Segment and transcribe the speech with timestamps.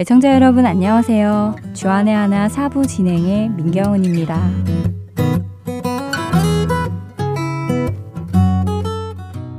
[0.00, 1.56] 애청자 여러분 안녕하세요.
[1.72, 4.48] 주안의 하나 사부 진행의 민경은입니다.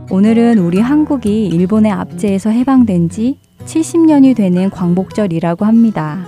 [0.10, 6.26] 오늘은 우리 한국이 일본의 압제에서 해방된 지 70년이 되는 광복절이라고 합니다.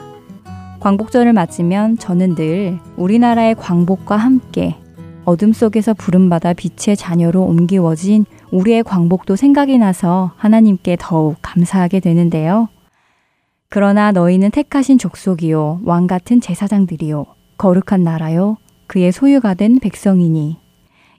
[0.82, 4.76] 광복절을 맞으면 저는 늘 우리나라의 광복과 함께
[5.24, 12.68] 어둠 속에서 부름받아 빛의 자녀로 옮기워진 우리의 광복도 생각이 나서 하나님께 더욱 감사하게 되는데요.
[13.74, 17.26] 그러나 너희는 택하신 족속이요, 왕 같은 제사장들이요,
[17.58, 20.58] 거룩한 나라요, 그의 소유가 된 백성이니,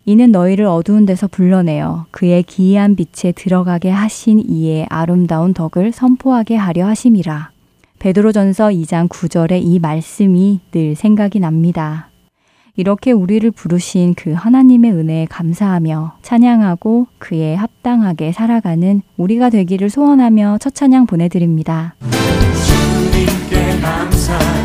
[0.04, 6.86] 이는 너희를 어두운 데서 불러내어 그의 기이한 빛에 들어가게 하신 이의 아름다운 덕을 선포하게 하려
[6.88, 7.52] 하심이라.
[7.98, 12.11] 베드로전서 2장 9절의 이 말씀이 늘 생각이 납니다.
[12.74, 20.74] 이렇게 우리를 부르신 그 하나님의 은혜에 감사하며 찬양하고 그에 합당하게 살아가는 우리가 되기를 소원하며 첫
[20.74, 21.94] 찬양 보내드립니다.
[22.00, 24.61] 주님께 감사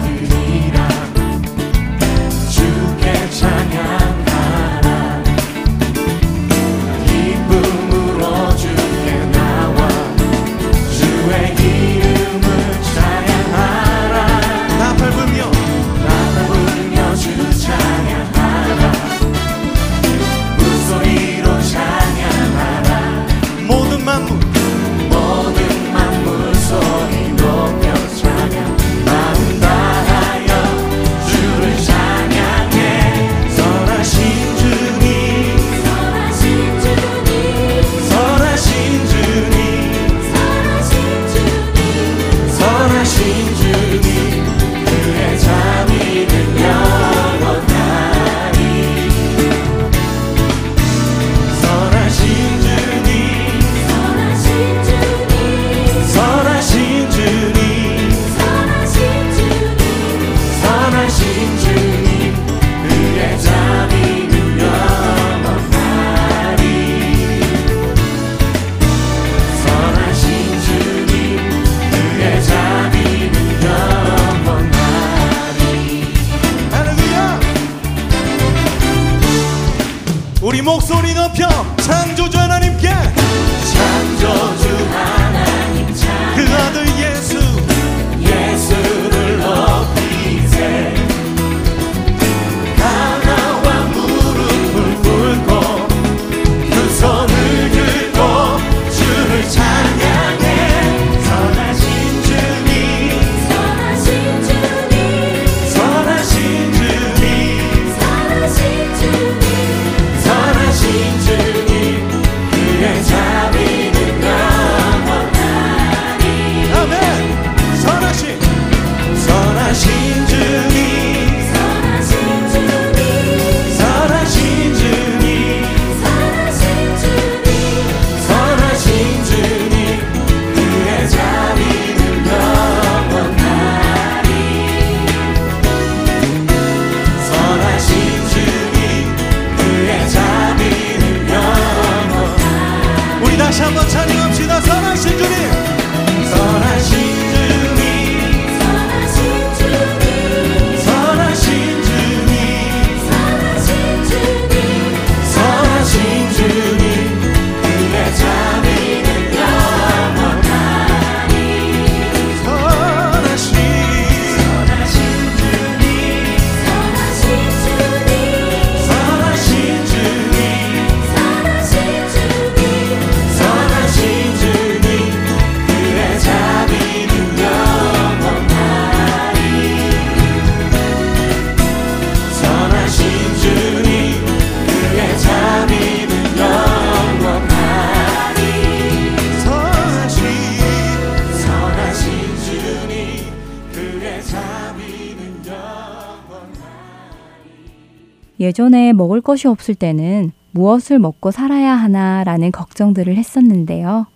[198.58, 204.08] 예전에 먹을 것이 없을 때는 무엇을 먹고 살아야 하나라는 걱정들을 했었는데요.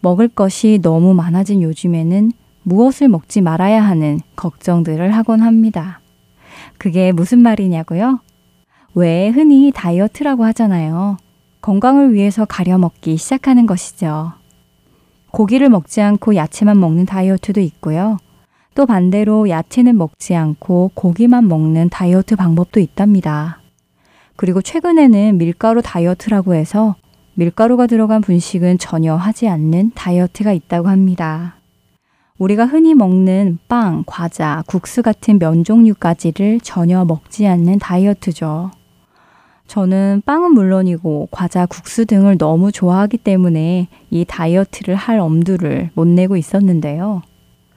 [0.00, 2.30] 먹을 것이 너무 많아진 요즘에는
[2.62, 5.98] 무엇을 먹지 말아야 하는 걱정들을 하곤 합니다.
[6.78, 8.20] 그게 무슨 말이냐고요?
[8.94, 11.16] 왜 흔히 다이어트라고 하잖아요.
[11.60, 14.30] 건강을 위해서 가려 먹기 시작하는 것이죠.
[15.32, 18.18] 고기를 먹지 않고 야채만 먹는 다이어트도 있고요.
[18.76, 23.58] 또 반대로 야채는 먹지 않고 고기만 먹는 다이어트 방법도 있답니다.
[24.38, 26.94] 그리고 최근에는 밀가루 다이어트라고 해서
[27.34, 31.56] 밀가루가 들어간 분식은 전혀 하지 않는 다이어트가 있다고 합니다.
[32.38, 38.70] 우리가 흔히 먹는 빵, 과자, 국수 같은 면 종류까지를 전혀 먹지 않는 다이어트죠.
[39.66, 46.36] 저는 빵은 물론이고 과자, 국수 등을 너무 좋아하기 때문에 이 다이어트를 할 엄두를 못 내고
[46.36, 47.22] 있었는데요.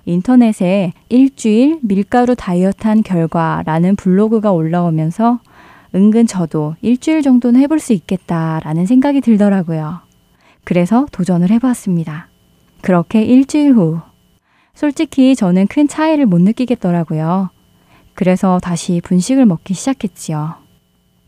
[0.06, 5.40] 인터넷에 일주일 밀가루 다이어트 한 결과라는 블로그가 올라오면서
[5.94, 10.00] 은근 저도 일주일 정도는 해볼 수 있겠다라는 생각이 들더라고요.
[10.64, 12.30] 그래서 도전을 해보았습니다.
[12.82, 14.00] 그렇게 일주일 후,
[14.74, 17.50] 솔직히 저는 큰 차이를 못 느끼겠더라고요.
[18.14, 20.56] 그래서 다시 분식을 먹기 시작했지요.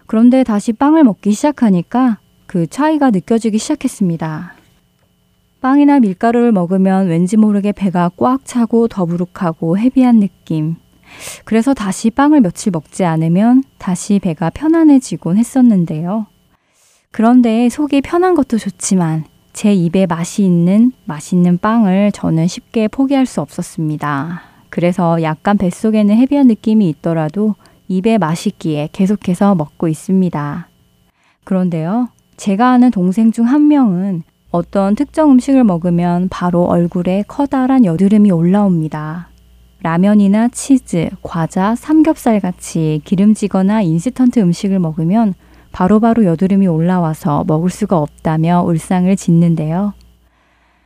[0.06, 4.54] 그런데 다시 빵을 먹기 시작하니까 그 차이가 느껴지기 시작했습니다.
[5.62, 10.75] 빵이나 밀가루를 먹으면 왠지 모르게 배가 꽉 차고 더부룩하고 헤비한 느낌.
[11.45, 16.27] 그래서 다시 빵을 며칠 먹지 않으면 다시 배가 편안해지곤 했었는데요.
[17.12, 23.39] 그런데 속이 편한 것도 좋지만 제 입에 맛이 있는 맛있는 빵을 저는 쉽게 포기할 수
[23.42, 24.42] 없었습니다.
[24.69, 27.56] 그래서 약간 뱃속에는 헤비한 느낌이 있더라도
[27.88, 30.68] 입에 맛있기에 계속해서 먹고 있습니다.
[31.44, 38.31] 그런데요, 제가 아는 동생 중 한 명은 어떤 특정 음식을 먹으면 바로 얼굴에 커다란 여드름이
[38.31, 39.30] 올라옵니다.
[39.84, 45.34] 라면이나 치즈, 과자, 삼겹살 같이 기름지거나 인스턴트 음식을 먹으면
[45.74, 49.94] 바로바로 여드름이 올라와서 먹을 수가 없다며 울상을 짓는데요.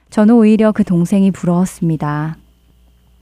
[0.09, 2.37] 저는 오히려 그 동생이 부러웠습니다.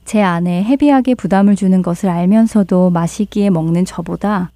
[0.06, 4.51] 제 안에 헤비하게 부담을 주는 것을 알면서도 마시기에 먹는 저보다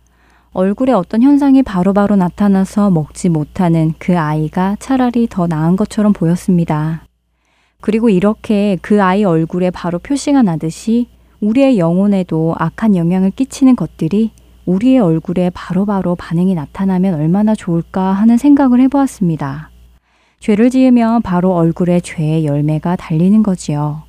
[0.54, 7.09] 얼굴에 어떤 현상이 바로바로 바로 나타나서 먹지 못하는 그 아이가 차라리 더 나은 것처럼 보였습니다.
[7.82, 11.08] 그리고 이렇게 그 아이 얼굴에 바로 표시가 나듯이
[11.40, 14.32] 우리의 영혼에도 악한 영향을 끼치는 것들이
[14.66, 19.72] 우리의 얼굴에 바로바로 바로 반응이 나타나면 얼마나 좋을까 하는 생각을 해보았습니다.
[20.40, 24.04] 죄를 지으면 바로 얼굴에 죄의 열매가 달리는 거지요.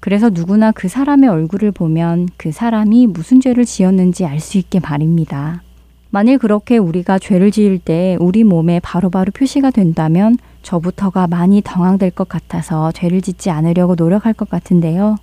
[0.00, 5.62] 그래서 누구나 그 사람의 얼굴을 보면 그 사람이 무슨 죄를 지었는지 알 수 있게 말입니다.
[6.10, 10.36] 만일 그렇게 우리가 죄를 지을 때 우리 몸에 바로바로 바로 표시가 된다면
[10.66, 15.14] 저부터가 많이 당황될 것 같아서 죄를 짓지 않으려고 노력할 것 같은데요.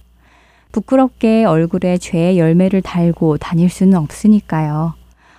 [0.71, 4.93] 부끄럽게 얼굴에 죄의 열매를 달고 다닐 수는 없으니까요.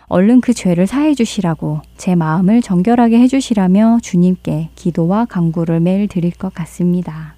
[0.08, 6.32] 얼른 그 죄를 사해 주시라고 제 마음을 정결하게 해 주시라며 주님께 기도와 강구를 매일 드릴
[6.32, 7.36] 것 같습니다.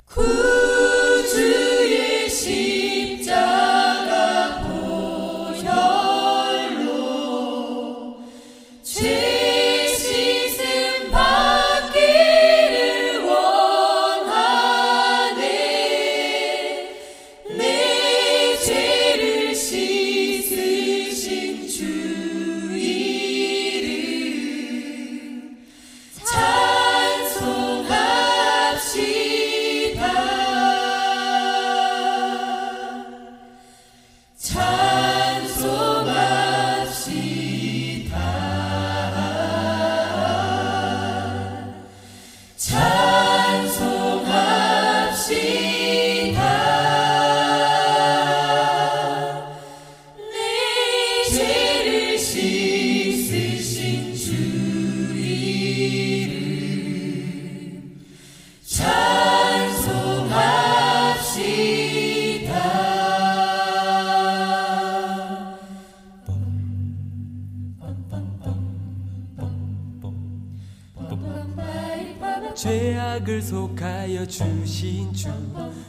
[73.36, 75.28] 죄악을 속하여 주신 주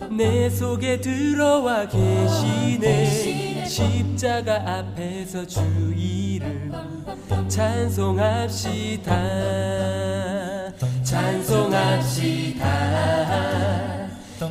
[0.09, 3.65] 내 속에 들어와 계시네.
[3.65, 5.59] 십자가 앞에서 주
[5.95, 6.73] 이름
[7.47, 9.13] 찬송합시다.
[11.03, 12.65] 찬송합시다.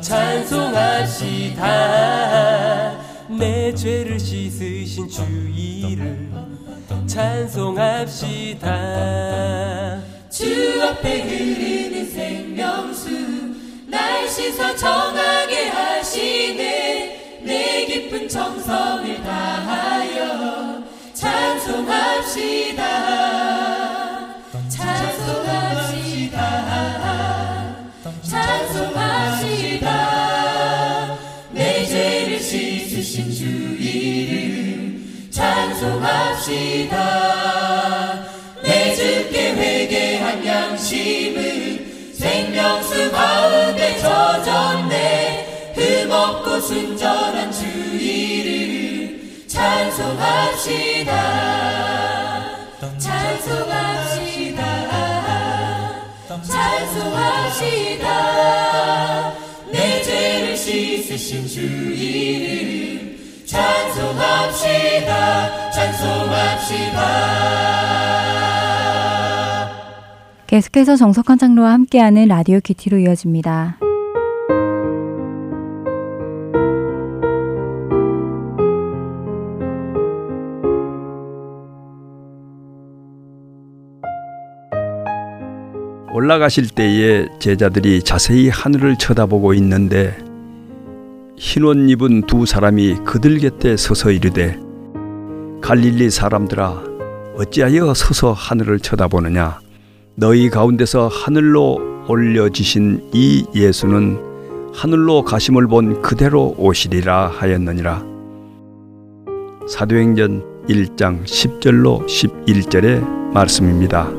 [0.01, 1.63] 찬송합시다.
[3.37, 5.21] 내 죄를 씻으신 주
[5.53, 6.57] 이름
[7.07, 8.67] 찬송합시다
[10.37, 13.09] 주 앞에 흐르는 생명수
[13.87, 17.41] 날 씻어 정하게 하시네.
[17.41, 20.83] 내 깊은 정성을 다하여
[21.15, 22.83] 찬송합시다.
[24.69, 26.37] 찬송합시다.
[28.21, 29.87] 찬송합시다.
[31.49, 33.45] 내 죄를 씻으신 주
[33.79, 36.97] 이름 찬송합시다
[43.17, 45.73] 가운데 젖었네.
[45.75, 51.11] 흠없고 순전한 주 이름 찬송합시다.
[52.99, 54.61] 찬송합시다.
[56.43, 58.05] 찬송합시다.
[59.71, 65.07] 내 죄를 씻으신 주 이름 찬송합시다.
[65.71, 66.97] 찬송합시다
[70.47, 73.79] 계속해서 정석환 장로와 함께하는 라디오 큐티로 이어집니다.
[86.13, 90.17] 올라가실 때에 제자들이 자세히 하늘을 쳐다보고 있는데
[91.35, 94.57] 흰옷 입은 두 사람이 그들 곁에 서서 이르되
[95.61, 96.83] 갈릴리 사람들아
[97.35, 99.66] 어찌하여 서서 하늘을 쳐다보느냐
[100.19, 104.17] 너희 가운데서 하늘로 올려지신 이 예수는
[104.73, 108.03] 하늘로 가심을 본 그대로 오시리라 하였느니라
[109.69, 114.09] 사도행전 1장 10절로 11절의 말씀입니다.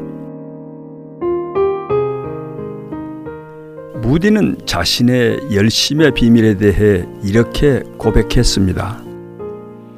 [4.00, 9.02] 무디는 자신의 열심의 비밀에 대해 이렇게 고백했습니다.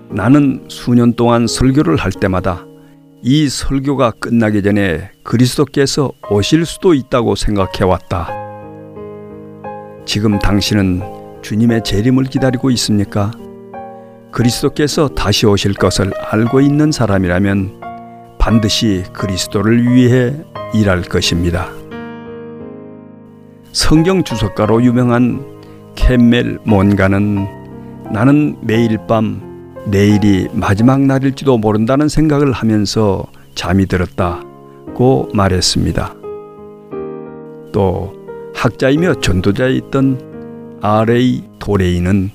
[0.08, 2.64] 나는 수년 동안 설교를 할 때마다
[3.22, 8.30] 이 설교가 끝나기 전에 그리스도께서 오실 수도 있다고 생각해 왔다.
[10.06, 11.02] 지금 당신은
[11.42, 13.30] 주님의 재림을 기다리고 있습니까?
[14.32, 17.80] 그리스도께서 다시 오실 것을 알고 있는 사람이라면
[18.38, 20.34] 반드시 그리스도를 위해
[20.72, 21.68] 일할 것입니다.
[23.72, 25.44] 성경 주석가로 유명한
[25.94, 27.46] 캠멜 몬가는
[28.10, 29.49] 나는 매일 밤
[29.86, 36.14] 내일이 마지막 날일지도 모른다는 생각을 하면서 잠이 들었다고 말했습니다.
[37.72, 38.14] 또
[38.54, 41.44] 학자이며 전도자에 있던 R.A.
[41.58, 42.30] 도레이는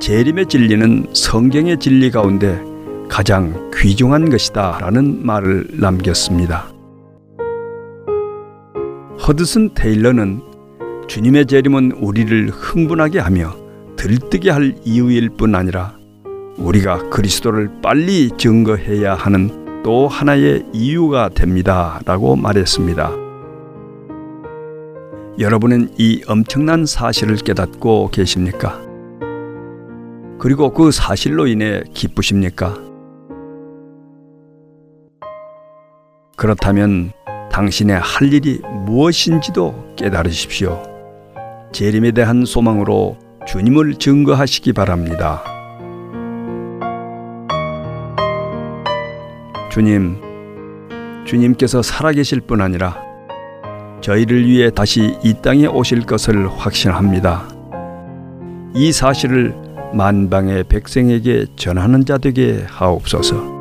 [0.00, 2.60] 재림의 진리는 성경의 진리 가운데
[3.08, 6.68] 가장 귀중한 것이다 라는 말을 남겼습니다.
[9.26, 10.40] 허드슨 테일러는
[11.08, 13.54] 주님의 재림은 우리를 흥분하게 하며
[13.96, 15.97] 들뜨게 할 이유일 뿐 아니라
[16.58, 22.00] 우리가 그리스도를 빨리 증거해야 하는 또 하나의 이유가 됩니다.
[22.04, 23.10] 라고 말했습니다.
[25.38, 28.80] 여러분은 이 엄청난 사실을 깨닫고 계십니까?
[30.40, 32.76] 그리고 그 사실로 인해 기쁘십니까?
[36.36, 37.12] 그렇다면
[37.52, 40.82] 당신의 할 일이 무엇인지도 깨달으십시오.
[41.72, 45.57] 재림에 대한 소망으로 주님을 증거하시기 바랍니다.
[49.78, 50.16] 주님,
[51.24, 53.00] 주님께서 살아계실 뿐 아니라
[54.00, 57.48] 저희를 위해 다시 이 땅에 오실 것을 확신합니다.
[58.74, 59.54] 이 사실을
[59.94, 63.57] 만방의 백성에게 전하는 자 되게 하옵소서.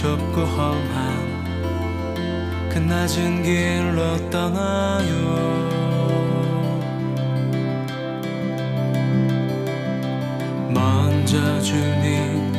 [0.00, 1.40] 좁고 험한
[2.70, 5.60] 그 낮은 길로 떠나요.
[10.70, 12.50] 먼저 주님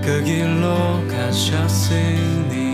[0.00, 2.73] 그 길로 가셨으니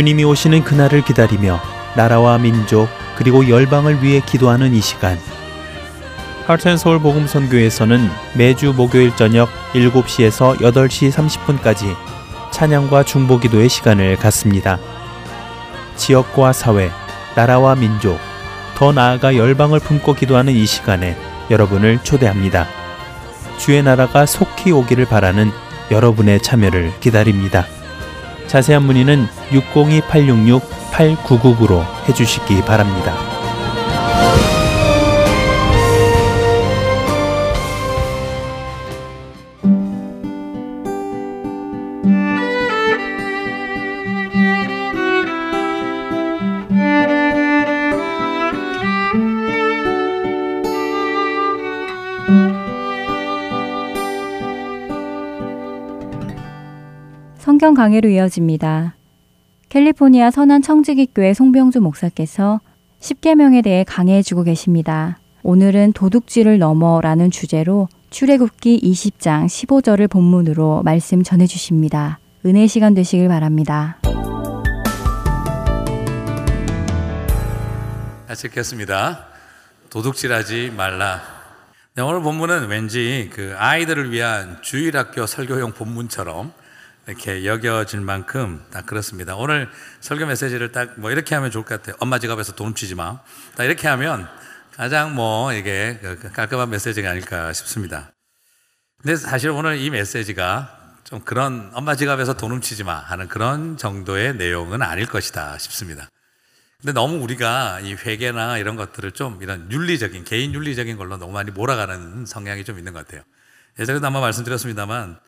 [0.00, 1.60] 주님이 오시는 그날을 기다리며
[1.94, 5.18] 나라와 민족 그리고 열방을 위해 기도하는 이 시간.
[6.46, 11.94] 하트앤 서울 복음 선교에서는 매주 목요일 저녁 7시에서 8시 30분까지
[12.50, 14.78] 찬양과 중보 기도의 시간을 갖습니다.
[15.96, 16.90] 지역과 사회,
[17.34, 18.18] 나라와 민족,
[18.76, 21.14] 더 나아가 열방을 품고 기도하는 이 시간에
[21.50, 22.66] 여러분을 초대합니다.
[23.58, 25.50] 주의 나라가 속히 오기를 바라는
[25.90, 27.66] 여러분의 참여를 기다립니다.
[28.50, 33.29] 자세한 문의는 602-866-8999로 해주시기 바랍니다.
[57.80, 58.94] 강해로 이어집니다.
[59.70, 62.60] 캘리포니아 선한 청지기교회 송병주 목사께서
[63.00, 65.18] 10계명에 대해 강해해 주고 계십니다.
[65.42, 72.18] 오늘은 도둑질을 넘어라는 주제로 출애굽기 20장 15절을 본문으로 말씀 전해 주십니다.
[72.44, 73.96] 은혜 시간 되시길 바랍니다.
[78.28, 79.26] 같이 읽겠습니다.
[79.88, 81.22] 도둑질하지 말라.
[81.94, 86.59] 네, 오늘 본문은 왠지 그 아이들을 위한 주일학교 설교용 본문처럼
[87.10, 89.34] 이렇게 여겨질 만큼 딱 그렇습니다.
[89.34, 89.68] 오늘
[90.00, 91.96] 설교 메시지를 딱 뭐 이렇게 하면 좋을 것 같아요.
[91.98, 93.20] 엄마 지갑에서 돈 훔치지 마.
[93.56, 94.28] 딱 이렇게 하면
[94.76, 98.12] 가장 뭐 이게 그 깔끔한 메시지가 아닐까 싶습니다.
[99.02, 104.36] 근데 사실 오늘 이 메시지가 좀 그런 엄마 지갑에서 돈 훔치지 마 하는 그런 정도의
[104.36, 106.08] 내용은 아닐 것이다 싶습니다.
[106.80, 111.50] 근데 너무 우리가 이 회계나 이런 것들을 좀 이런 윤리적인, 개인 윤리적인 걸로 너무 많이
[111.50, 113.22] 몰아가는 성향이 좀 있는 것 같아요.
[113.78, 115.18] 예전에도 한번 말씀드렸습니다만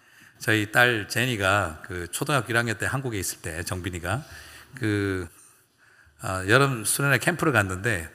[0.42, 4.24] 저희 딸 제니가 그 초등학교 1학년 때 한국에 있을 때 정빈이가
[4.74, 5.28] 그
[6.24, 8.10] 어, 여름 수련회 캠프를 갔는데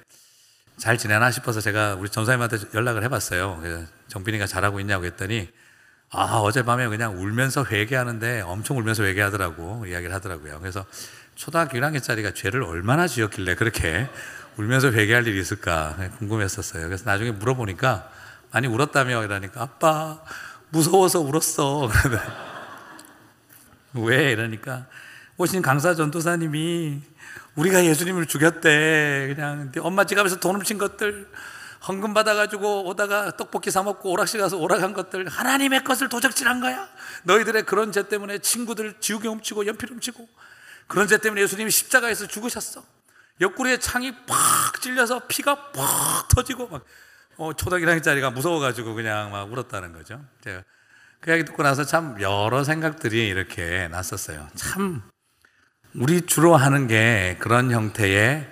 [0.76, 3.64] 잘 지내나 싶어서 제가 우리 전사님한테 연락을 해봤어요.
[4.10, 5.48] 정빈이가 잘하고 있냐고 했더니
[6.10, 10.60] 아 어젯밤에 그냥 울면서 회개하는데 엄청 울면서 회개하더라고 이야기를 하더라고요.
[10.60, 10.86] 그래서
[11.36, 14.10] 초등학교 1학년짜리가 죄를 얼마나 지었길래 그렇게
[14.58, 16.88] 울면서 회개할 일이 있을까 궁금했었어요.
[16.88, 18.12] 그래서 나중에 물어보니까
[18.52, 20.22] 많이 울었다며 이러니까 아빠
[20.70, 21.90] 무서워서 울었어.
[23.94, 24.86] 왜 이러니까
[25.38, 27.02] 오신 강사 전도사님이
[27.56, 29.34] 우리가 예수님을 죽였대.
[29.36, 31.28] 그냥 엄마 지갑에서 돈 훔친 것들
[31.88, 36.88] 헌금 받아가지고 오다가 떡볶이 사 먹고 오락실 가서 오락한 것들 하나님의 것을 도적질한 거야.
[37.24, 40.28] 너희들의 그런 죄 때문에 친구들 지우개 훔치고 연필 훔치고
[40.88, 42.84] 그런 죄 때문에 예수님이 십자가에서 죽으셨어.
[43.40, 46.84] 옆구리에 창이 팍 찔려서 피가 팍 터지고 막
[47.38, 50.20] 어, 초등학교 1학년짜리가 무서워가지고 그냥 막 울었다는 거죠.
[50.42, 50.64] 제가
[51.20, 54.48] 그 이야기 듣고 나서 참 여러 생각들이 이렇게 났었어요.
[54.56, 55.02] 참
[55.96, 58.48] 우리 주로 하는 게 그런 형태의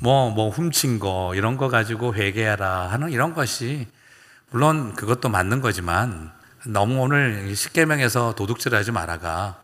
[0.00, 3.86] 뭐, 뭐 훔친 거 이런 거 가지고 회개하라 하는 이런 것이
[4.50, 6.32] 물론 그것도 맞는 거지만
[6.66, 9.62] 너무 오늘 십계명에서 도둑질 하지 말아가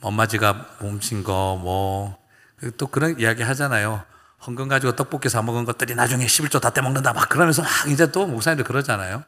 [0.00, 2.28] 엄마 지갑 훔친 거 뭐
[2.76, 4.02] 또 그런 이야기 하잖아요.
[4.46, 8.26] 헌금 가지고 떡볶이 사 먹은 것들이 나중에 11조 다 떼먹는다 막 그러면서 막 이제 또
[8.26, 9.24] 목사님들 그러잖아요.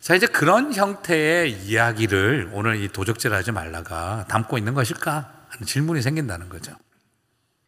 [0.00, 5.32] 자, 이제 그런 형태의 이야기를 오늘 이 도적질 하지 말라가 담고 있는 것일까?
[5.48, 6.72] 하는 질문이 생긴다는 거죠.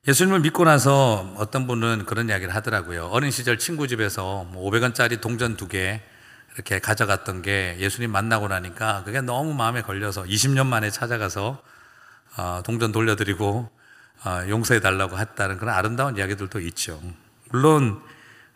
[0.09, 3.07] 예수님을 믿고 나서 어떤 분은 그런 이야기를 하더라고요.
[3.07, 6.01] 어린 시절 친구 집에서 500원짜리 뭐 동전 두 개
[6.55, 11.61] 이렇게 가져갔던 게 예수님 만나고 나니까 그게 너무 마음에 걸려서 20년 만에 찾아가서
[12.37, 13.74] 어, 동전 돌려드리고 어,
[14.49, 17.01] 용서해 달라고 했다는 그런 아름다운 이야기들도 있죠.
[17.51, 18.03] 물론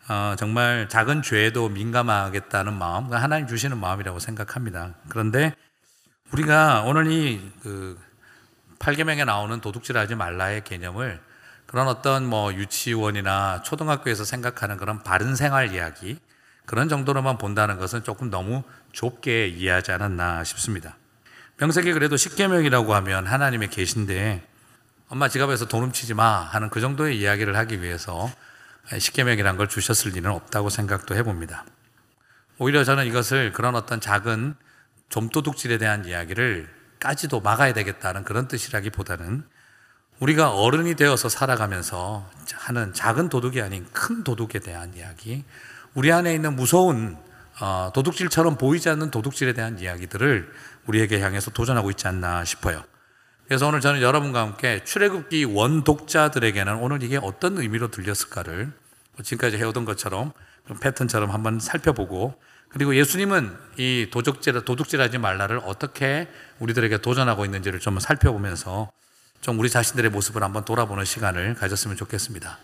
[0.07, 4.95] 어, 정말 작은 죄에도 민감하겠다는 마음, 하나님 주시는 마음이라고 생각합니다.
[5.07, 5.53] 그런데
[6.31, 7.99] 우리가 오늘 이그
[8.79, 11.21] 8계명에 나오는 도둑질하지 말라의 개념을
[11.67, 16.17] 그런 어떤 뭐 유치원이나 초등학교에서 생각하는 그런 바른 생활 이야기
[16.65, 20.97] 그런 정도로만 본다는 것은 조금 너무 좁게 이해하지 않았나 싶습니다.
[21.57, 24.43] 명색이 그래도 10계명이라고 하면 하나님의 계신데
[25.11, 28.31] 엄마 지갑에서 돈 훔치지 마 하는 그 정도의 이야기를 하기 위해서
[28.95, 31.65] 십계명이란 걸 주셨을 리는 없다고 생각도 해봅니다.
[32.59, 34.53] 오히려 저는 이것을 그런 어떤 작은
[35.09, 36.69] 좀도둑질에 대한 이야기를
[36.99, 39.43] 까지도 막아야 되겠다는 그런 뜻이라기보다는
[40.19, 45.43] 우리가 어른이 되어서 살아가면서 하는 작은 도둑이 아닌 큰 도둑에 대한 이야기,
[45.95, 47.17] 우리 안에 있는 무서운
[47.59, 50.53] 어, 도둑질처럼 보이지 않는 도둑질에 대한 이야기들을
[50.85, 52.83] 우리에게 향해서 도전하고 있지 않나 싶어요.
[53.49, 58.71] 그래서 오늘 저는 여러분과 함께 출애굽기 원 독자들에게는 오늘 이게 어떤 의미로 들렸을까를
[59.23, 60.33] 지금까지 해오던 것처럼
[60.79, 66.27] 패턴처럼 한번 살펴보고 그리고 예수님은 이 도둑질, 도둑질하지 말라를 어떻게
[66.59, 68.91] 우리들에게 도전하고 있는지를 좀 살펴보면서
[69.41, 72.59] 좀 우리 자신들의 모습을 한번 돌아보는 시간을 가졌으면 좋겠습니다.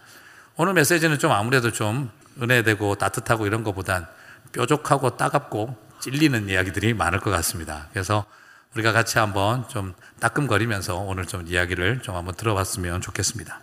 [0.56, 4.06] 오늘 메시지는 좀 아무래도 좀 은혜되고 따뜻하고 이런 것보단
[4.52, 7.88] 뾰족하고 따갑고 찔리는 이야기들이 많을 것 같습니다.
[7.92, 8.28] 그래서
[8.76, 13.62] 우리가 같이 한번 좀 따끔거리면서 오늘 좀 이야기를 좀 한번 들어봤으면 좋겠습니다.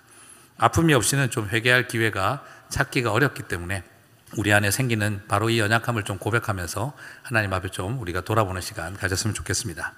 [0.57, 3.83] 아픔이 없이는 좀 회개할 기회가 찾기가 어렵기 때문에
[4.39, 9.35] 우리 안에 생기는 바로 이 연약함을 좀 고백하면서 하나님 앞에 좀 우리가 돌아보는 시간 가졌으면
[9.35, 9.93] 좋겠습니다.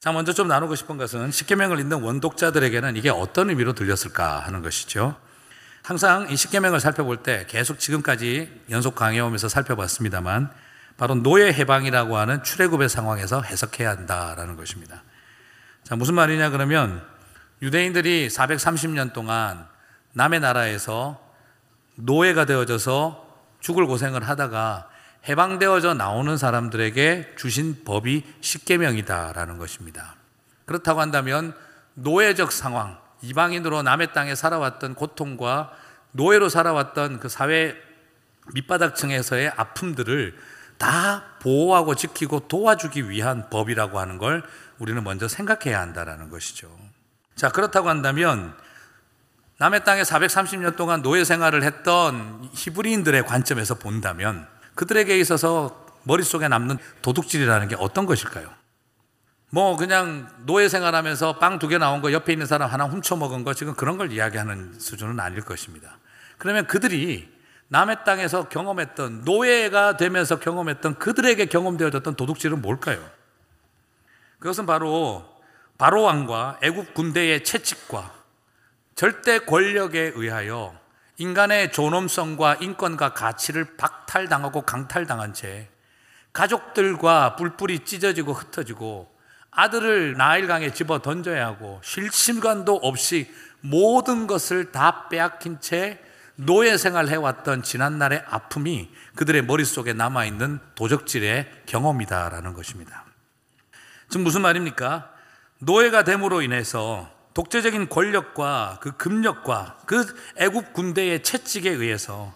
[0.00, 5.16] 자, 먼저 좀 나누고 싶은 것은 십계명을 읽는 원독자들에게는 이게 어떤 의미로 들렸을까 하는 것이죠.
[5.82, 10.50] 항상 이 십계명을 살펴볼 때 계속 지금까지 연속 강해오면서 살펴봤습니다만
[11.00, 15.02] 바로 노예 해방이라고 하는 출애굽의 상황에서 해석해야 한다라는 것입니다.
[15.82, 17.02] 자, 무슨 말이냐 그러면
[17.62, 19.66] 유대인들이 430년 동안
[20.12, 21.18] 남의 나라에서
[21.94, 23.26] 노예가 되어져서
[23.60, 24.90] 죽을 고생을 하다가
[25.26, 30.16] 해방되어져 나오는 사람들에게 주신 법이 십계명이다라는 것입니다.
[30.66, 31.54] 그렇다고 한다면
[31.94, 35.72] 노예적 상황, 이방인으로 남의 땅에 살아왔던 고통과
[36.12, 37.74] 노예로 살아왔던 그 사회
[38.52, 40.36] 밑바닥층에서의 아픔들을
[40.80, 44.42] 다 보호하고 지키고 도와주기 위한 법이라고 하는 걸
[44.78, 46.74] 우리는 먼저 생각해야 한다라는 것이죠.
[47.36, 48.56] 자, 그렇다고 한다면
[49.58, 57.68] 남의 땅에 430년 동안 노예 생활을 했던 히브리인들의 관점에서 본다면 그들에게 있어서 머릿속에 남는 도둑질이라는
[57.68, 58.48] 게 어떤 것일까요?
[59.50, 63.44] 뭐 그냥 노예 생활하면서 빵 두 개 나온 거 옆에 있는 사람 하나 훔쳐 먹은
[63.44, 65.98] 거 지금 그런 걸 이야기하는 수준은 아닐 것입니다.
[66.38, 67.30] 그러면 그들이
[67.70, 73.00] 남의 땅에서 경험했던 노예가 되면서 경험했던 그들에게 경험되어졌던 도둑질은 뭘까요?
[74.40, 75.24] 그것은 바로
[75.78, 78.12] 바로 왕과 애굽 군대의 채찍과
[78.96, 80.76] 절대 권력에 의하여
[81.18, 85.68] 인간의 존엄성과 인권과 가치를 박탈당하고 강탈당한 채
[86.32, 89.14] 가족들과 뿔뿔이 찢어지고 흩어지고
[89.52, 96.02] 아들을 나일강에 집어 던져야 하고 실심관도 없이 모든 것을 다 빼앗긴 채
[96.46, 103.04] 노예 생활 해왔던 지난날의 아픔이 그들의 머릿속에 남아있는 도적질의 경험이다라는 것입니다.
[104.08, 105.10] 지금 무슨 말입니까?
[105.58, 112.34] 노예가 됨으로 인해서 독재적인 권력과 그 금력과 그 애국 군대의 채찍에 의해서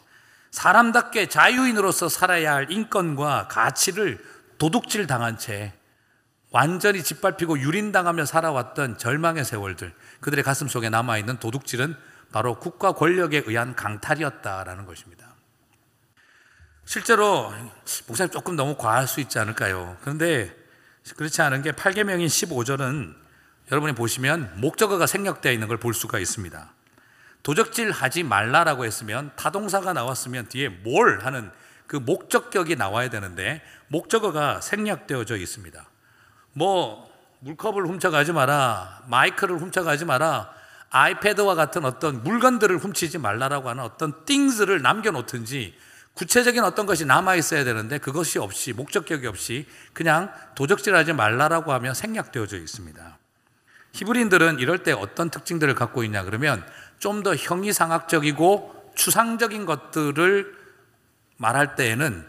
[0.50, 4.22] 사람답게 자유인으로서 살아야 할 인권과 가치를
[4.58, 5.72] 도둑질 당한 채
[6.50, 11.96] 완전히 짓밟히고 유린당하며 살아왔던 절망의 세월들, 그들의 가슴 속에 남아있는 도둑질은
[12.34, 15.36] 바로 국가 권력에 의한 강탈이었다라는 것입니다.
[16.84, 17.54] 실제로
[18.08, 19.96] 목사님 조금 너무 과할 수 있지 않을까요?
[20.00, 20.52] 그런데
[21.16, 23.14] 그렇지 않은 게 8계명인 15절은
[23.70, 26.72] 여러분이 보시면 목적어가 생략되어 있는 걸 볼 수가 있습니다.
[27.44, 31.52] 도적질 하지 말라라고 했으면 타동사가 나왔으면 뒤에 뭘 하는
[31.86, 35.88] 그 목적격이 나와야 되는데 목적어가 생략되어져 있습니다.
[36.54, 40.63] 뭐 물컵을 훔쳐가지 마라, 마이크를 훔쳐가지 마라,
[40.94, 45.74] 아이패드와 같은 어떤 물건들을 훔치지 말라라고 하는 어떤 띵스를 남겨놓든지
[46.14, 52.58] 구체적인 어떤 것이 남아 있어야 되는데 그것이 없이 목적격이 없이 그냥 도적질하지 말라라고 하며 생략되어져
[52.58, 53.18] 있습니다.
[53.92, 56.64] 히브리인들은 이럴 때 어떤 특징들을 갖고 있냐 그러면
[57.00, 60.54] 좀 더 형이상학적이고 추상적인 것들을
[61.38, 62.24] 말할 때에는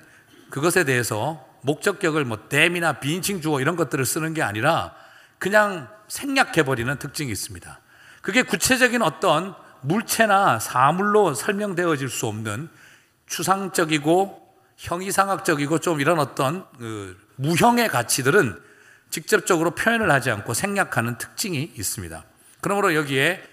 [0.49, 4.95] 그것에 대해서 목적격을 뭐 댐이나 비인칭 주어 이런 것들을 쓰는 게 아니라
[5.38, 7.80] 그냥 생략해버리는 특징이 있습니다.
[8.25, 12.69] 그게 구체적인 어떤 물체나 사물로 설명되어질 수 없는
[13.27, 14.41] 추상적이고
[14.77, 18.59] 형이상학적이고 좀 이런 어떤 그 무형의 가치들은
[19.11, 22.23] 직접적으로 표현을 하지 않고 생략하는 특징이 있습니다.
[22.61, 23.43] 그러므로 여기에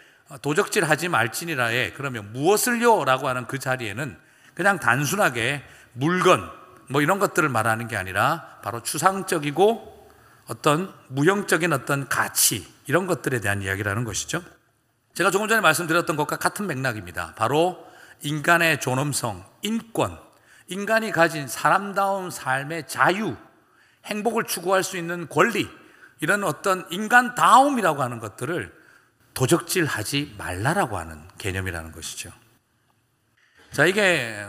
[0.41, 3.05] 도적질 하지 말지니라에 그러면 무엇을요?
[3.05, 4.17] 라고 하는 그 자리에는
[4.55, 6.51] 그냥 단순하게 물건
[6.89, 10.09] 뭐 이런 것들을 말하는 게 아니라 바로 추상적이고
[10.47, 14.43] 어떤 무형적인 어떤 가치 이런 것들에 대한 이야기라는 것이죠.
[15.15, 17.35] 제가 조금 전에 말씀드렸던 것과 같은 맥락입니다.
[17.37, 17.87] 바로
[18.23, 20.19] 인간의 존엄성, 인권,
[20.69, 23.37] 인간이 가진 사람다운 삶의 자유,
[24.07, 25.69] 행복을 추구할 수 있는 권리,
[26.21, 28.73] 이런 어떤 인간다움이라고 하는 것들을
[29.35, 32.31] 도적질 하지 말라라고 하는 개념이라는 것이죠.
[33.73, 34.47] 자, 이게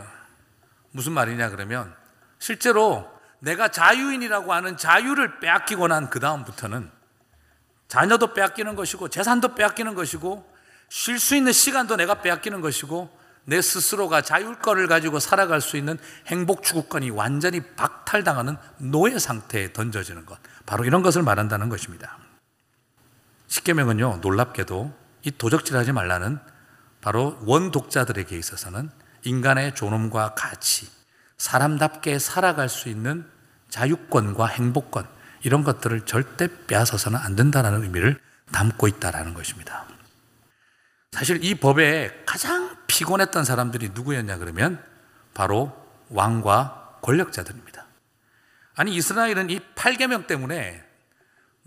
[0.92, 1.94] 무슨 말이냐 그러면
[2.38, 6.90] 실제로 내가 자유인이라고 하는 자유를 빼앗기고 난 그 다음부터는
[7.88, 10.53] 자녀도 빼앗기는 것이고 재산도 빼앗기는 것이고
[10.96, 13.10] 쉴 수 있는 시간도 내가 빼앗기는 것이고
[13.46, 20.38] 내 스스로가 자율권을 가지고 살아갈 수 있는 행복 추구권이 완전히 박탈당하는 노예 상태에 던져지는 것.
[20.66, 22.16] 바로 이런 것을 말한다는 것입니다.
[23.48, 26.38] 십계명은요 놀랍게도 이 도적질하지 말라는
[27.00, 28.88] 바로 원독자들에게 있어서는
[29.24, 30.88] 인간의 존엄과 가치,
[31.38, 33.28] 사람답게 살아갈 수 있는
[33.68, 35.08] 자유권과 행복권
[35.42, 38.20] 이런 것들을 절대 빼앗아서는 안 된다는 의미를
[38.52, 39.83] 담고 있다라는 것입니다.
[41.14, 44.82] 사실 이 법에 가장 피곤했던 사람들이 누구였냐 그러면
[45.32, 45.72] 바로
[46.08, 47.86] 왕과 권력자들입니다.
[48.74, 50.84] 아니 이스라엘은 이 8계명 때문에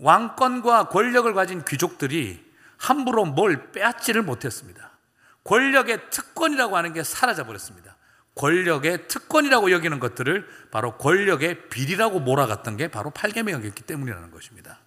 [0.00, 4.90] 왕권과 권력을 가진 귀족들이 함부로 뭘 빼앗지를 못했습니다.
[5.44, 7.96] 권력의 특권이라고 하는 게 사라져 버렸습니다.
[8.34, 14.78] 권력의 특권이라고 여기는 것들을 바로 권력의 비리라고 몰아갔던 게 바로 8계명이었기 때문이라는 것입니다.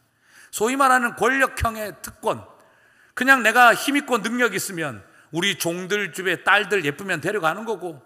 [0.51, 2.45] 소위 말하는 권력형의 특권.
[3.13, 8.01] 그냥 내가 힘있고 능력 있으면 우리 종들 집에 딸들 예쁘면 데려가는 거고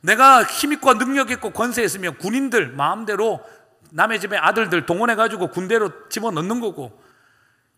[0.00, 3.44] 내가 힘있고 능력 있고 권세 있으면 군인들 마음대로
[3.90, 7.02] 남의 집에 아들들 동원해가지고 군대로 집어넣는 거고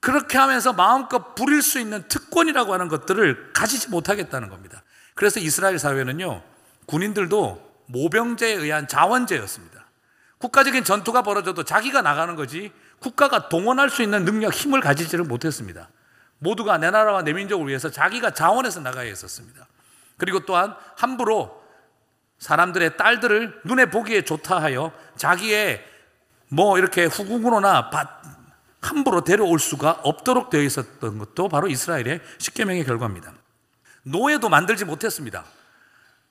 [0.01, 4.83] 그렇게 하면서 마음껏 부릴 수 있는 특권이라고 하는 것들을 가지지 못하겠다는 겁니다.
[5.15, 6.43] 그래서 이스라엘 사회는요,
[6.87, 9.87] 군인들도 모병제에 의한 자원제였습니다.
[10.39, 15.91] 국가적인 전투가 벌어져도 자기가 나가는 거지 국가가 동원할 수 있는 능력, 힘을 가지지를 못했습니다.
[16.41, 19.67] 모두가 내 나라와 내 민족을 위해서 자기가 자원해서 나가야 했었습니다.
[20.17, 21.63] 그리고 또한 함부로
[22.39, 25.85] 사람들의 딸들을 눈에 보기에 좋다 하여 자기의
[26.49, 27.91] 뭐 이렇게 후궁으로나
[28.81, 33.33] 함부로 데려올 수가 없도록 되어 있었던 것도 바로 이스라엘의 십계명의 결과입니다.
[34.03, 35.45] 노예도 만들지 못했습니다.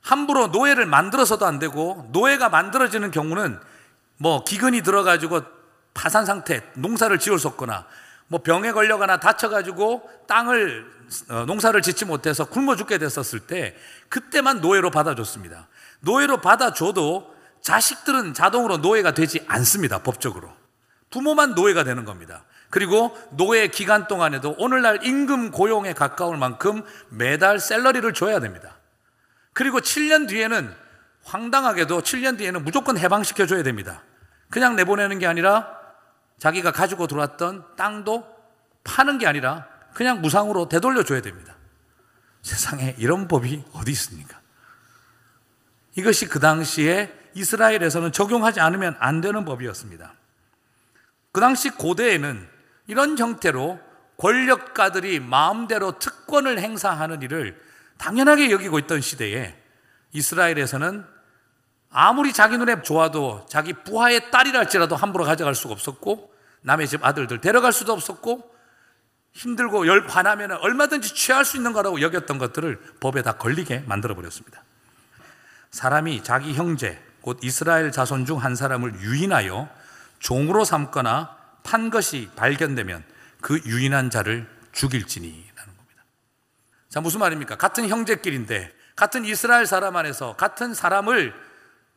[0.01, 3.59] 함부로 노예를 만들어서도 안 되고 노예가 만들어지는 경우는
[4.17, 5.41] 뭐 기근이 들어가지고
[5.93, 7.85] 파산 상태, 농사를 지을 수 없거나
[8.29, 10.85] 뭐 병에 걸려거나 다쳐가지고 땅을
[11.29, 13.75] 어, 농사를 짓지 못해서 굶어 죽게 됐었을 때
[14.07, 15.67] 그때만 노예로 받아줬습니다.
[16.01, 20.03] 노예로 받아줘도 자식들은 자동으로 노예가 되지 않습니다.
[20.03, 20.53] 법적으로.
[21.09, 22.45] 부모만 노예가 되는 겁니다.
[22.69, 28.77] 그리고 노예 기간 동안에도 오늘날 임금 고용에 가까울 만큼 매달 셀러리를 줘야 됩니다.
[29.53, 30.71] 그리고 7년 뒤에는
[31.23, 34.03] 황당하게도 7년 뒤에는 무조건 해방시켜 줘야 됩니다.
[34.51, 35.78] 그냥 내보내는 게 아니라
[36.39, 38.27] 자기가 가지고 들어왔던 땅도
[38.83, 41.55] 파는 게 아니라 그냥 무상으로 되돌려 줘야 됩니다.
[42.41, 44.39] 세상에 이런 법이 어디 있습니까?
[45.95, 50.13] 이것이 그 당시에 이스라엘에서는 적용하지 않으면 안 되는 법이었습니다.
[51.31, 52.47] 그 당시 고대에는
[52.87, 53.79] 이런 형태로
[54.17, 57.61] 권력가들이 마음대로 특권을 행사하는 일을
[57.97, 59.55] 당연하게 여기고 있던 시대에
[60.11, 61.05] 이스라엘에서는
[61.91, 66.28] 아무리 자기 눈에 좋아도 자기 부하의 딸이라 할지라도 함부로 가져갈 수가 없었고
[66.61, 68.55] 남의 집 아들들 데려갈 수도 없었고
[69.33, 74.63] 힘들고 열 화나면 얼마든지 취할 수 있는 거라고 여겼던 것들을 법에 다 걸리게 만들어 버렸습니다.
[75.71, 79.69] 사람이 자기 형제 곧 이스라엘 자손 중 한 사람을 유인하여
[80.19, 83.03] 종으로 삼거나 판 것이 발견되면
[83.41, 86.03] 그 유인한 자를 죽일지니라는 겁니다.
[86.89, 87.57] 자, 무슨 말입니까?
[87.57, 91.33] 같은 형제끼리인데 같은 이스라엘 사람 안에서 같은 사람을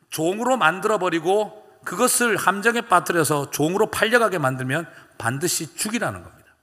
[0.09, 6.55] 종으로 만들어 버리고 그것을 함정에 빠뜨려서 종으로 팔려가게 만들면 반드시 죽이라는 겁니다.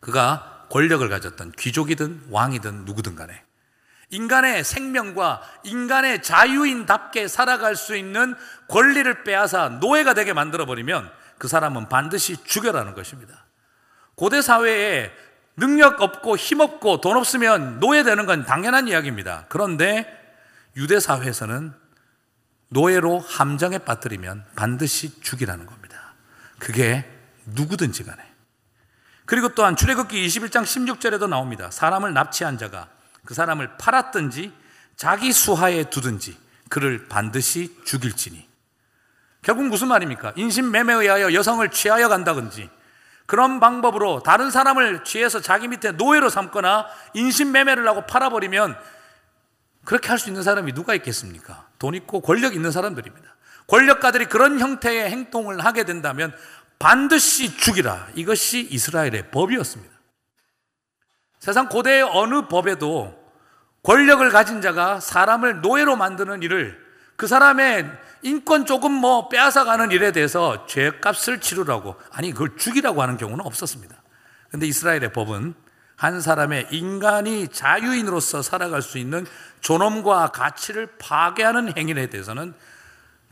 [0.00, 3.42] 그가 권력을 가졌던 귀족이든 왕이든 누구든 간에
[4.10, 8.34] 인간의 생명과 인간의 자유인답게 살아갈 수 있는
[8.68, 13.44] 권리를 빼앗아 노예가 되게 만들어버리면 그 사람은 반드시 죽여라는 것입니다.
[14.14, 15.12] 고대 사회에
[15.56, 19.46] 능력 없고 힘 없고 돈 없으면 노예되는 건 당연한 이야기입니다.
[19.48, 20.06] 그런데
[20.76, 21.72] 유대 사회에서는
[22.68, 26.14] 노예로 함정에 빠뜨리면 반드시 죽이라는 겁니다.
[26.58, 27.04] 그게
[27.46, 28.22] 누구든지 간에.
[29.24, 31.70] 그리고 또한 출애굽기 21장 16절에도 나옵니다.
[31.70, 32.88] 사람을 납치한 자가
[33.24, 34.52] 그 사람을 팔았든지
[34.96, 38.46] 자기 수하에 두든지 그를 반드시 죽일지니.
[39.42, 40.32] 결국 무슨 말입니까?
[40.36, 42.68] 인신매매에 의하여 여성을 취하여 간다든지
[43.26, 48.76] 그런 방법으로 다른 사람을 취해서 자기 밑에 노예로 삼거나 인신매매를 하고 팔아버리면
[49.86, 51.66] 그렇게 할 수 있는 사람이 누가 있겠습니까?
[51.78, 53.34] 돈 있고 권력 있는 사람들입니다.
[53.68, 56.34] 권력가들이 그런 형태의 행동을 하게 된다면
[56.78, 58.08] 반드시 죽이라.
[58.14, 59.94] 이것이 이스라엘의 법이었습니다.
[61.38, 63.16] 세상 고대의 어느 법에도
[63.82, 66.84] 권력을 가진 자가 사람을 노예로 만드는 일을
[67.16, 67.90] 그 사람의
[68.22, 73.94] 인권 조금 뭐 빼앗아가는 일에 대해서 죄값을 치르라고 아니 그걸 죽이라고 하는 경우는 없었습니다.
[74.50, 75.54] 근데 이스라엘의 법은
[75.96, 79.26] 한 사람의 인간이 자유인으로서 살아갈 수 있는
[79.60, 82.54] 존엄과 가치를 파괴하는 행위에 대해서는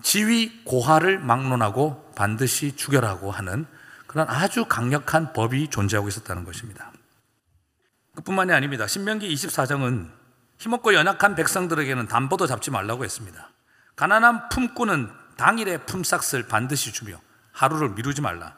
[0.03, 3.66] 지위 고하를 막론하고 반드시 죽여라고 하는
[4.07, 6.90] 그런 아주 강력한 법이 존재하고 있었다는 것입니다.
[8.16, 8.87] 그뿐만이 아닙니다.
[8.87, 10.11] 신명기 24장은
[10.59, 13.50] 힘없고 연약한 백성들에게는 담보도 잡지 말라고 했습니다.
[13.96, 17.20] 가난한 품꾼은 당일에 품삯을 반드시 주며
[17.53, 18.57] 하루를 미루지 말라.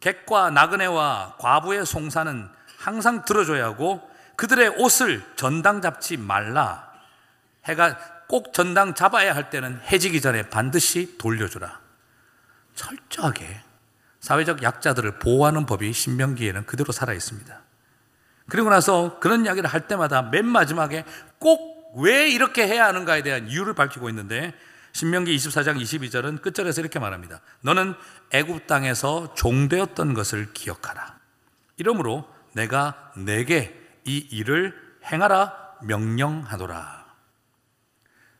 [0.00, 2.55] 객과 나그네와 과부의 송사는
[2.86, 6.92] 항상 들어줘야 하고 그들의 옷을 전당 잡지 말라.
[7.64, 11.80] 해가 꼭 전당 잡아야 할 때는 해지기 전에 반드시 돌려주라.
[12.74, 13.62] 철저하게
[14.20, 17.60] 사회적 약자들을 보호하는 법이 신명기에는 그대로 살아 있습니다.
[18.48, 21.04] 그리고 나서 그런 이야기를 할 때마다 맨 마지막에
[21.38, 24.54] 꼭 왜 이렇게 해야 하는가에 대한 이유를 밝히고 있는데
[24.92, 27.40] 신명기 24장 22절은 끝절에서 이렇게 말합니다.
[27.62, 27.94] 너는
[28.30, 31.18] 애굽 땅에서 종되었던 것을 기억하라.
[31.76, 37.04] 이러므로 내가 내게 이 일을 행하라 명령하노라.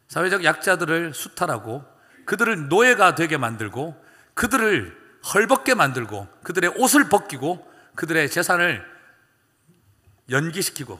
[0.09, 1.85] 사회적 약자들을 수탈하고
[2.25, 4.03] 그들을 노예가 되게 만들고
[4.35, 4.97] 그들을
[5.35, 8.85] 헐벗게 만들고 그들의 옷을 벗기고 그들의 재산을
[10.31, 10.99] 연기시키고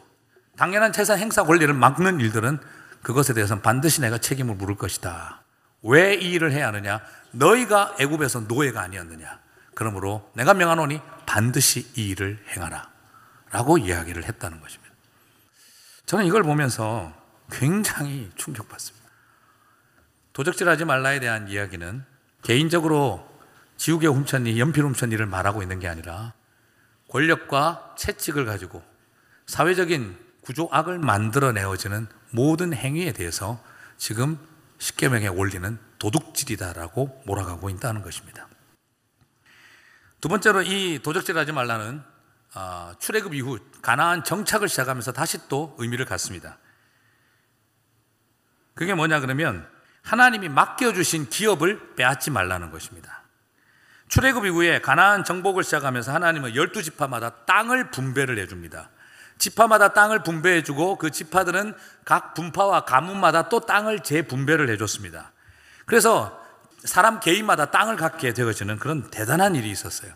[0.57, 2.59] 당연한 재산 행사 권리를 막는 일들은
[3.03, 5.43] 그것에 대해서는 반드시 내가 책임을 물을 것이다.
[5.83, 7.01] 왜 이 일을 해야 하느냐?
[7.33, 9.39] 너희가 애굽에서 노예가 아니었느냐?
[9.75, 12.96] 그러므로 내가 명하노니 반드시 이 일을 행하라.
[13.57, 14.95] 라고 이야기를 했다는 것입니다.
[16.05, 17.11] 저는 이걸 보면서
[17.51, 19.09] 굉장히 충격받습니다.
[20.35, 22.05] 도적질하지 말라에 대한 이야기는
[22.43, 23.27] 개인적으로
[23.79, 26.35] 지우개 훔쳤니, 연필 훔쳤니를 말하고 있는 게 아니라
[27.09, 28.83] 권력과 채찍을 가지고
[29.47, 33.65] 사회적인 구조악을 만들어내어지는 모든 행위에 대해서
[33.97, 34.39] 지금
[34.77, 38.49] 십계명의 원리는 도둑질이다라고 몰아가고 있다는 것입니다.
[40.21, 42.16] 두 번째로 이 도적질하지 말라는 아,
[42.99, 46.59] 출애굽 이후 가나안 정착을 시작하면서 다시 또 의미를 갖습니다.
[48.75, 49.69] 그게 뭐냐 그러면
[50.03, 53.23] 하나님이 맡겨주신 기업을 빼앗지 말라는 것입니다.
[54.09, 58.91] 출애굽 이후에 가나안 정복을 시작하면서 하나님은 열두 지파마다 땅을 분배를 해줍니다.
[59.39, 65.33] 지파마다 땅을 분배해주고 그 지파들은 각 분파와 가문마다 또 땅을 재분배를 해줬습니다.
[65.85, 66.43] 그래서
[66.85, 70.13] 사람 개인마다 땅을 갖게 되어지는 그런 대단한 일이 있었어요.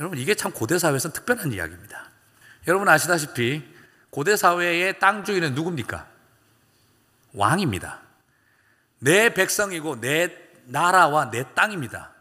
[0.00, 2.10] 여러분, 이게 참 고대 사회에서 특별한 이야기입니다.
[2.66, 3.62] 여러분 아시다시피
[4.10, 6.06] 고대 사회의 땅 주인은 누굽니까?
[7.34, 8.00] 왕입니다.
[9.00, 12.12] 내 백성이고 내 나라와 내 땅입니다.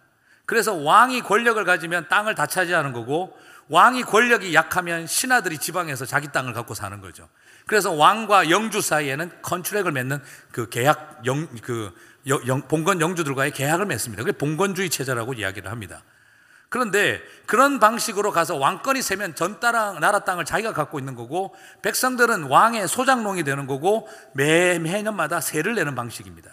[0.46, 3.38] 그래서 왕이 권력을 가지면 땅을 다 차지하는 거고
[3.70, 7.30] 왕이 권력이 약하면 신하들이 지방에서 자기 땅을 갖고 사는 거죠.
[7.66, 11.96] 그래서 왕과 영주 사이에는 컨트랙을 맺는 그 계약 영, 그
[12.28, 14.24] 영, 봉건 영주들과의 계약을 맺습니다.
[14.24, 16.04] 그게 봉건주의 체제라고 이야기를 합니다.
[16.74, 22.46] 그런데 그런 방식으로 가서 왕권이 세면 전 따라, 나라 땅을 자기가 갖고 있는 거고 백성들은
[22.46, 26.50] 왕의 소장농이 되는 거고 매, 매년마다 세를 내는 방식입니다.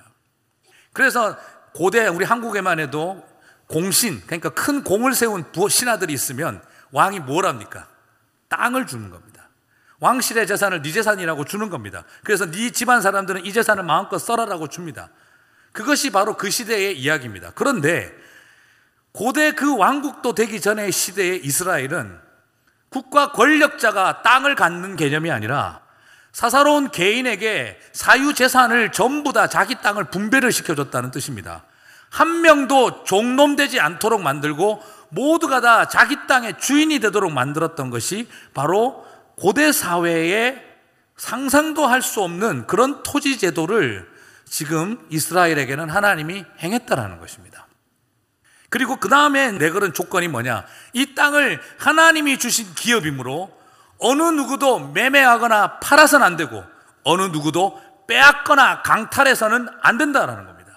[0.93, 1.39] 그래서
[1.73, 3.27] 고대 우리 한국에만 해도
[3.67, 7.89] 공신, 그러니까 큰 공을 세운 신하들이 있으면 왕이 뭘 합니까?
[8.51, 9.49] 땅을 주는 겁니다.
[10.01, 12.05] 왕실의 재산을 네 재산이라고 주는 겁니다.
[12.25, 15.09] 그래서 네 집안 사람들은 이 재산을 마음껏 써라라고 줍니다.
[15.73, 17.53] 그것이 바로 그 시대의 이야기입니다.
[17.55, 18.15] 그런데
[19.13, 22.19] 고대 그 왕국도 되기 전의 시대의 이스라엘은
[22.89, 25.81] 국가 권력자가 땅을 갖는 개념이 아니라
[26.33, 31.65] 사사로운 개인에게 사유 재산을 전부 다 자기 땅을 분배를 시켜줬다는 뜻입니다.
[32.09, 39.05] 한 명도 종놈되지 않도록 만들고 모두가 다 자기 땅의 주인이 되도록 만들었던 것이 바로
[39.37, 40.71] 고대 사회에
[41.17, 44.09] 상상도 할 수 없는 그런 토지 제도를
[44.49, 47.50] 지금 이스라엘에게는 하나님이 행했다라는 것입니다.
[48.71, 50.65] 그리고 그 다음에 내걸은 조건이 뭐냐?
[50.93, 53.53] 이 땅을 하나님이 주신 기업이므로
[53.99, 56.65] 어느 누구도 매매하거나 팔아서는 안 되고
[57.05, 60.71] 어느 누구도 빼앗거나 강탈해서는 안 된다라는 겁니다.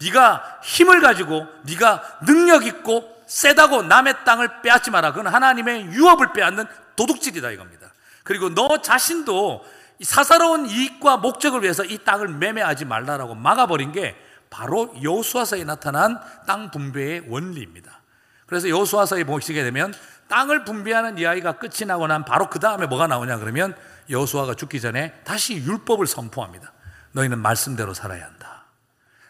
[0.00, 5.12] 네가 힘을 가지고 네가 능력 있고 세다고 남의 땅을 빼앗지 마라.
[5.12, 6.66] 그건 하나님의 유업을 빼앗는
[6.96, 7.92] 도둑질이다 이겁니다.
[8.22, 9.64] 그리고 너 자신도
[10.02, 14.16] 사사로운 이익과 목적을 위해서 이 땅을 매매하지 말라라고 막아버린 게
[14.50, 18.02] 바로 여수와서에 나타난 땅 분배의 원리입니다.
[18.46, 19.92] 그래서 여수와서에 보시게 되면
[20.28, 23.76] 땅을 분배하는 이야기가 끝이 나고 난 바로 그 다음에 뭐가 나오냐 그러면
[24.10, 26.72] 여수아가 죽기 전에 다시 율법을 선포합니다.
[27.12, 28.64] 너희는 말씀대로 살아야 한다.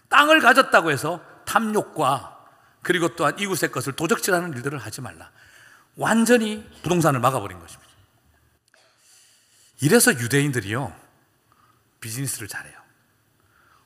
[0.08, 2.36] 땅을 가졌다고 해서 탐욕과
[2.82, 5.30] 그리고 또한 이웃의 것을 도적질하는 일들을 하지 말라.
[5.96, 7.88] 완전히 부동산을 막아버린 것입니다.
[9.80, 10.94] 이래서 유대인들이요,
[12.00, 12.76] 비즈니스를 잘해요.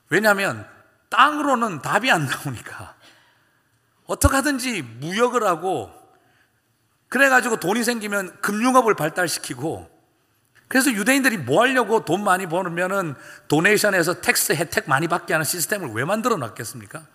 [0.08, 0.66] 왜냐하면
[1.12, 2.96] 땅으로는 답이 안 나오니까
[4.06, 5.92] 어떻게 하든지 무역을 하고
[7.08, 9.90] 그래가지고 돈이 생기면 금융업을 발달시키고
[10.68, 13.14] 그래서 유대인들이 뭐 하려고 돈 많이 버면은
[13.48, 17.06] donation에서 tax 혜택 많이 받게 하는 시스템을 왜 만들어 놨겠습니까?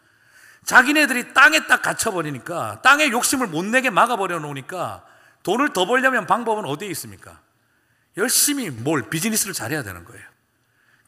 [0.64, 5.04] 자기네들이 땅에 딱 갇혀버리니까 땅에 욕심을 못 내게 막아버려 놓으니까
[5.42, 7.40] 돈을 더 벌려면 방법은 어디에 있습니까?
[8.18, 10.24] 열심히 뭘 비즈니스를 잘해야 되는 거예요.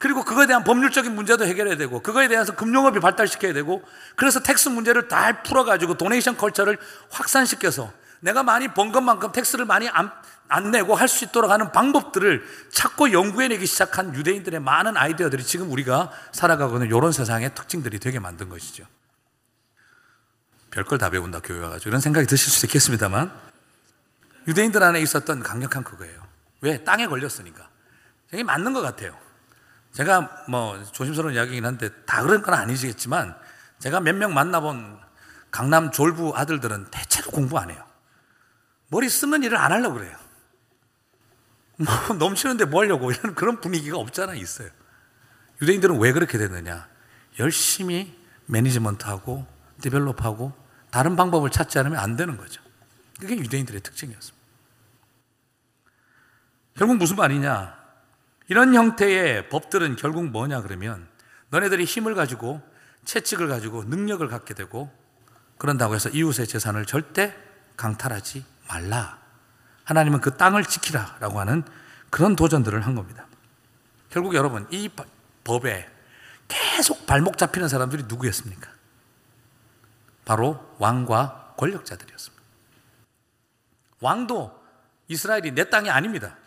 [0.00, 3.84] 그리고 그거에 대한 법률적인 문제도 해결해야 되고 그거에 대해서 금융업이 발달시켜야 되고
[4.16, 6.78] 그래서 tax 문제를 다 풀어가지고 donation culture를
[7.10, 10.10] 확산시켜서 내가 많이 번 것만큼 tax를 많이 안,
[10.48, 16.10] 안 내고 할 수 있도록 하는 방법들을 찾고 연구해내기 시작한 유대인들의 많은 아이디어들이 지금 우리가
[16.32, 18.86] 살아가고 있는 이런 세상의 특징들이 되게 만든 것이죠.
[20.70, 23.30] 별걸 다 배운다 교회 와가지고 이런 생각이 드실 수도 있겠습니다만
[24.48, 26.22] 유대인들 안에 있었던 강력한 그거예요.
[26.62, 26.82] 왜?
[26.84, 27.68] 땅에 걸렸으니까.
[28.32, 29.29] 이게 맞는 것 같아요.
[29.92, 33.36] 제가 뭐 조심스러운 이야기긴 한데 다 그런 건 아니시겠지만
[33.80, 34.98] 제가 몇 명 만나본
[35.50, 37.84] 강남 졸부 아들들은 대체로 공부 안 해요.
[38.88, 40.16] 머리 쓰는 일을 안 하려고 그래요.
[41.76, 44.68] 뭐 넘치는데 뭐 하려고 이런 그런 분위기가 없잖아 있어요.
[45.62, 46.88] 유대인들은 왜 그렇게 됐느냐?
[47.38, 48.16] 열심히
[48.46, 49.46] 매니지먼트하고
[49.80, 50.52] 디벨롭하고
[50.90, 52.62] 다른 방법을 찾지 않으면 안 되는 거죠.
[53.18, 54.38] 그게 유대인들의 특징이었습니다.
[56.76, 57.79] 결국 무슨 말이냐?
[58.50, 61.06] 이런 형태의 법들은 결국 뭐냐 그러면
[61.50, 62.60] 너네들이 힘을 가지고
[63.04, 64.92] 채찍을 가지고 능력을 갖게 되고
[65.56, 67.32] 그런다고 해서 이웃의 재산을 절대
[67.76, 69.20] 강탈하지 말라.
[69.84, 71.62] 하나님은 그 땅을 지키라라고 하는
[72.10, 73.24] 그런 도전들을 한 겁니다.
[74.10, 74.90] 결국 여러분 이
[75.44, 75.88] 법에
[76.48, 78.68] 계속 발목 잡히는 사람들이 누구였습니까?
[80.24, 82.42] 바로 왕과 권력자들이었습니다.
[84.00, 84.60] 왕도
[85.06, 86.39] 이스라엘이 내 땅이 아닙니다.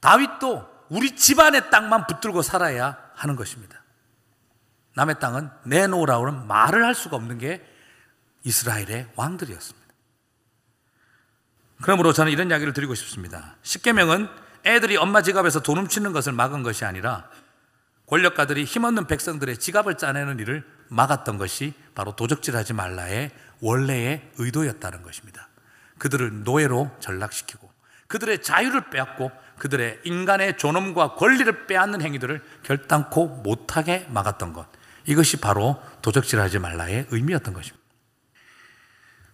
[0.00, 3.82] 다윗도 우리 집안의 땅만 붙들고 살아야 하는 것입니다.
[4.94, 7.66] 남의 땅은 내놓으라고는 말을 할 수가 없는 게
[8.44, 9.86] 이스라엘의 왕들이었습니다.
[11.82, 13.56] 그러므로 저는 이런 이야기를 드리고 싶습니다.
[13.62, 14.28] 십계명은
[14.64, 17.28] 애들이 엄마 지갑에서 돈 훔치는 것을 막은 것이 아니라
[18.06, 25.48] 권력가들이 힘없는 백성들의 지갑을 짜내는 일을 막았던 것이 바로 도적질하지 말라의 원래의 의도였다는 것입니다.
[25.98, 27.70] 그들을 노예로 전락시키고
[28.06, 34.66] 그들의 자유를 빼앗고 그들의 인간의 존엄과 권리를 빼앗는 행위들을 결단코 못하게 막았던 것.
[35.06, 37.84] 이것이 바로 도적질하지 말라의 의미였던 것입니다.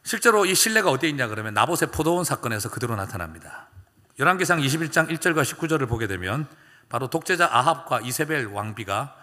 [0.05, 3.69] 실제로 이 신뢰가 어디에 있냐 그러면 나봇의 포도원 사건에서 그대로 나타납니다.
[4.19, 6.47] 열왕기상 21장 1절과 19절을 보게 되면
[6.89, 9.17] 바로 독재자 아합과 이세벨 왕비가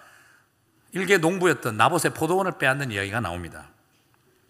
[0.94, 3.70] 일개 농부였던 나봇의 포도원을 빼앗는 이야기가 나옵니다.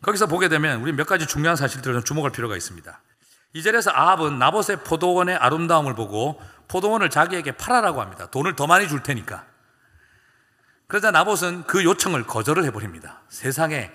[0.02, 3.02] 거기서 보게 되면 우리 몇 가지 중요한 사실들을 좀 주목할 필요가 있습니다.
[3.54, 8.28] 이 절에서 아합은 나봇의 포도원의 아름다움을 보고 포도원을 자기에게 팔아라고 합니다.
[8.28, 9.46] 돈을 더 많이 줄 테니까.
[10.88, 13.22] 그러자 나봇은 그 요청을 거절을 해버립니다.
[13.30, 13.92] 세상에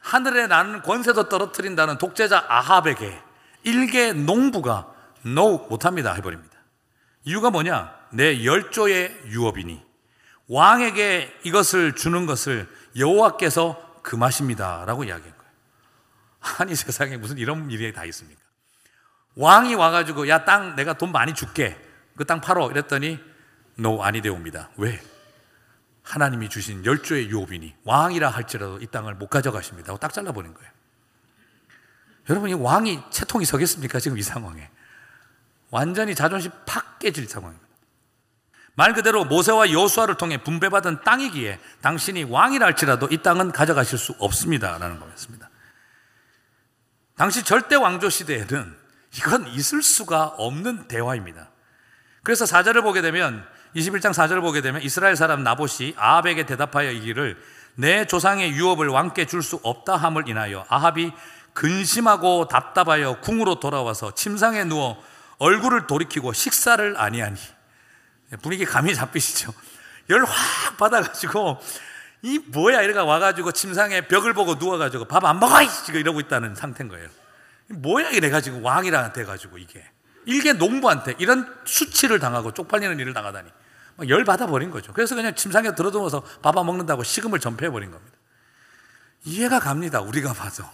[0.00, 3.20] 하늘에 나는 권세도 떨어뜨린다는 독재자 아합에게
[3.64, 4.92] 일개 농부가
[5.26, 6.56] no 못합니다 해버립니다.
[7.24, 7.94] 이유가 뭐냐?
[8.12, 9.82] 내 열조의 유업이니
[10.48, 15.52] 왕에게 이것을 주는 것을 여호와께서 금하십니다라고 이야기한 거예요.
[16.58, 18.39] 아니 세상에 무슨 이런 일이 다 있습니까?
[19.36, 21.78] 왕이 와가지고 야 땅 내가 돈 많이 줄게
[22.16, 23.18] 그 땅 팔어 이랬더니
[23.78, 24.70] no 아니 되옵니다.
[24.76, 25.00] 왜?
[26.02, 29.96] 하나님이 주신 열조의 유업이니 왕이라 할지라도 이 땅을 못 가져가십니다.
[29.98, 30.70] 딱 잘라버린 거예요.
[32.28, 34.00] 여러분 이 왕이 채통이 서겠습니까?
[34.00, 34.68] 지금 이 상황에
[35.70, 37.66] 완전히 자존심 팍 깨질 상황입니다.
[38.74, 44.98] 말 그대로 모세와 여수아를 통해 분배받은 땅이기에 당신이 왕이라 할지라도 이 땅은 가져가실 수 없습니다라는
[45.00, 45.48] 거였습니다.
[47.16, 48.79] 당시 절대 왕조 시대에는
[49.16, 51.50] 이건 있을 수가 없는 대화입니다.
[52.22, 53.44] 그래서 사절을 보게 되면
[53.74, 57.40] 21장 4절을 보게 되면 이스라엘 사람 나봇이 아합에게 대답하여 이기를
[57.76, 61.12] 내 조상의 유업을 왕께 줄 수 없다 함을 인하여 아합이
[61.54, 65.02] 근심하고 답답하여 궁으로 돌아와서 침상에 누워
[65.38, 67.38] 얼굴을 돌이키고 식사를 아니하니
[68.42, 69.52] 분위기 감이 잡히시죠?
[70.10, 71.58] 열 확 받아가지고
[72.22, 75.54] 이 뭐야 이래가 와가지고 침상에 벽을 보고 누워가지고 밥 안 먹어
[75.86, 77.08] 지금 이러고 있다는 상태인 거예요.
[77.70, 79.84] 뭐야 이래 가지고 왕이라 돼가지고 이게
[80.26, 83.50] 일개 농부한테 이런 수치를 당하고 쪽팔리는 일을 당하다니
[84.08, 84.92] 열 받아 버린 거죠.
[84.92, 88.16] 그래서 그냥 침상에 들어두면서 밥안 먹는다고 식음을 전폐해 버린 겁니다.
[89.24, 90.00] 이해가 갑니다.
[90.00, 90.64] 우리가 봐도.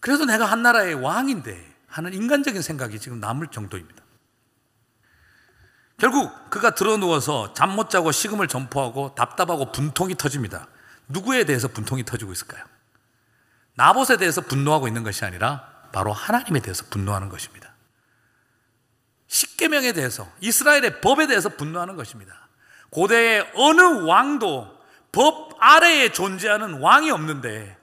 [0.00, 4.02] 그래도 내가 한 나라의 왕인데 하는 인간적인 생각이 지금 남을 정도입니다.
[5.98, 10.68] 결국 그가 들어 누워서 잠 못 자고 식음을 전포하고 답답하고 분통이 터집니다.
[11.08, 12.64] 누구에 대해서 분통이 터지고 있을까요?
[13.76, 17.72] 나봇에 대해서 분노하고 있는 것이 아니라 바로 하나님에 대해서 분노하는 것입니다.
[19.28, 22.48] 십계명에 대해서 이스라엘의 법에 대해서 분노하는 것입니다.
[22.90, 24.76] 고대의 어느 왕도
[25.12, 27.76] 법 아래에 존재하는 왕이 없는데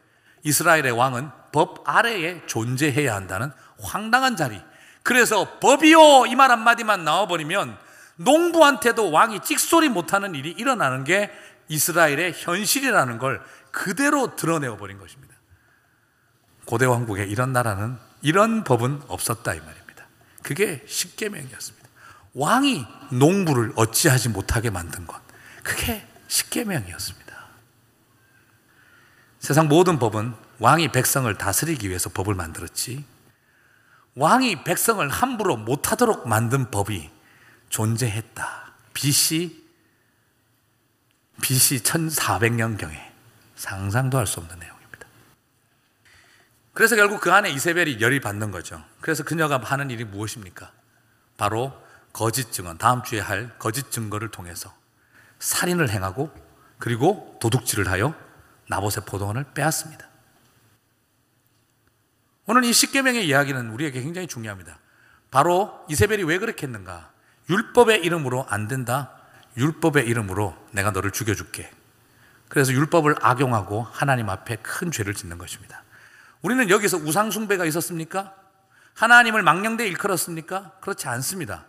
[0.44, 4.62] 이스라엘의 왕은 법 아래에 존재해야 한다는 황당한 자리.
[5.04, 7.78] 그래서 법이요 이 말 한마디만 나와버리면
[8.16, 11.32] 농부한테도 왕이 찍소리 못하는 일이 일어나는 게
[11.68, 15.34] 이스라엘의 현실이라는 걸 그대로 드러내어 버린 것입니다.
[16.66, 20.06] 고대 왕국에 이런 나라는 이런 법은 없었다 이 말입니다.
[20.42, 21.90] 그게 십계명이었습니다.
[22.34, 25.22] 왕이 농부를 어찌하지 못하게 만든 것.
[25.64, 27.24] 그게 십계명이었습니다.
[29.40, 33.06] 세상 모든 법은 왕이 백성을 다스리기 위해서 법을 만들었지.
[34.16, 37.12] 왕이 백성을 함부로 못하도록 만든 법이
[37.70, 38.74] 존재했다.
[38.94, 39.64] BC
[41.42, 43.12] BC 1400년경에
[43.56, 44.83] 상상도 할 수 없는 내용입니다.
[46.74, 48.84] 그래서 결국 그 안에 이세벨이 열이 받는 거죠.
[49.00, 50.72] 그래서 그녀가 하는 일이 무엇입니까?
[51.38, 51.74] 바로
[52.12, 54.74] 거짓 증언, 다음 주에 할 거짓 증거를 통해서
[55.40, 56.34] 살인을 행하고
[56.80, 58.16] 그리고 도둑질을 하여
[58.70, 60.08] 나봇의 포도원을 빼앗습니다.
[62.46, 64.78] 오늘 이 십계명의 이야기는 우리에게 굉장히 중요합니다.
[65.32, 67.12] 바로 이세벨이 왜 그렇게 했는가?
[67.50, 69.12] 율법의 이름으로 안 된다.
[69.58, 71.72] 율법의 이름으로 내가 너를 죽여줄게.
[72.50, 75.83] 그래서 율법을 악용하고 하나님 앞에 큰 죄를 짓는 것입니다.
[76.44, 78.36] 우리는 여기서 우상숭배가 있었습니까?
[78.96, 80.74] 하나님을 망령되이 일컬었습니까?
[80.82, 81.66] 그렇지 않습니다.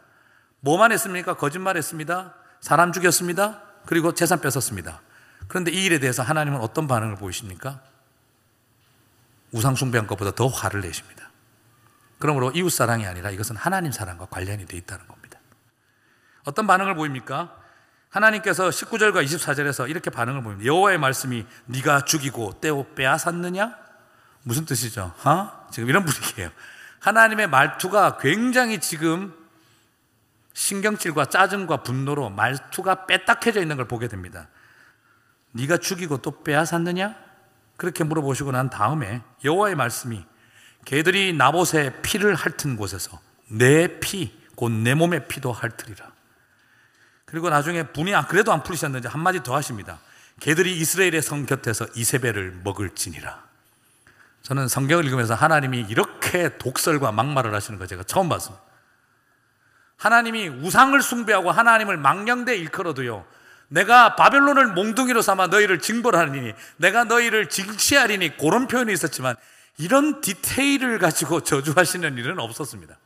[0.61, 1.35] 뭐만 했습니까?
[1.35, 2.35] 거짓말 했습니다.
[2.61, 3.63] 사람 죽였습니다.
[3.87, 5.01] 그리고 재산 뺏었습니다.
[5.47, 7.81] 그런데 이 일에 대해서 하나님은 어떤 반응을 보이십니까?
[9.53, 11.31] 우상숭배한 것보다 더 화를 내십니다.
[12.19, 15.39] 그러므로 이웃사랑이 아니라 이것은 하나님 사랑과 관련이 되어 있다는 겁니다.
[16.45, 17.57] 어떤 반응을 보입니까?
[18.09, 20.67] 하나님께서 19절과 24절에서 이렇게 반응을 보입니다.
[20.67, 23.84] 여호와의 말씀이 네가 죽이고 떼어 빼앗았느냐?
[24.45, 25.13] 무슨 뜻이죠?
[25.25, 25.67] 어?
[25.71, 26.51] 지금 이런 분위기예요.
[27.01, 29.35] 하나님의 말투가 굉장히 지금
[30.53, 34.49] 신경질과 짜증과 분노로 말투가 빼딱해져 있는 걸 보게 됩니다.
[35.53, 37.17] 네가 죽이고 또 빼앗았느냐?
[37.77, 40.25] 그렇게 물어보시고 난 다음에 여호와의 말씀이
[40.85, 46.13] 개들이 나봇의 피를 핥은 곳에서 내 피, 곧 내 몸의 피도 핥으리라.
[47.25, 49.99] 그리고 나중에 분이 안 그래도 안 풀리셨는지 한마디 더 하십니다.
[50.41, 53.54] 개들이 이스라엘의 성 곁에서 이세벨을 먹을지니라.
[54.45, 58.63] 저는 성경을 읽으면서 하나님이 이렇게 독설과 막말을 하시는 거 제가 처음 봤습니다.
[59.97, 63.25] 하나님이 우상을 숭배하고 하나님을 망령되 일컬어도요.
[63.69, 69.35] 내가 바벨론을 몽둥이로 삼아 너희를 징벌하리니 내가 너희를 징치하리니 그런 표현이 있었지만
[69.79, 72.99] 이런 디테일을 가지고 저주하시는 일은 없었습니다.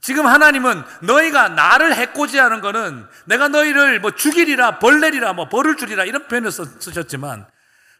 [0.00, 6.28] 지금 하나님은 너희가 나를 해코지하는 거는 내가 너희를 뭐 죽이리라 벌내리라 뭐 벌을 주리라 이런
[6.28, 7.46] 표현을 쓰셨지만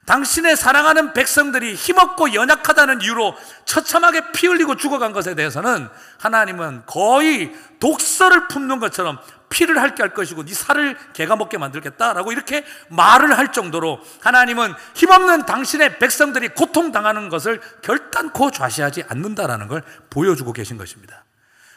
[0.06, 3.34] 당신의 사랑하는 백성들이 힘없고 연약하다는 이유로
[3.64, 5.88] 처참하게 피 흘리고 죽어간 것에 대해서는
[6.18, 12.64] 하나님은 거의 독서를 품는 것처럼 피를 핥게 할 것이고 네 살을 개가 먹게 만들겠다라고 이렇게
[12.88, 20.76] 말을 할 정도로 하나님은 힘없는 당신의 백성들이 고통당하는 것을 결단코 좌시하지 않는다라는 걸 보여주고 계신
[20.76, 21.24] 것입니다.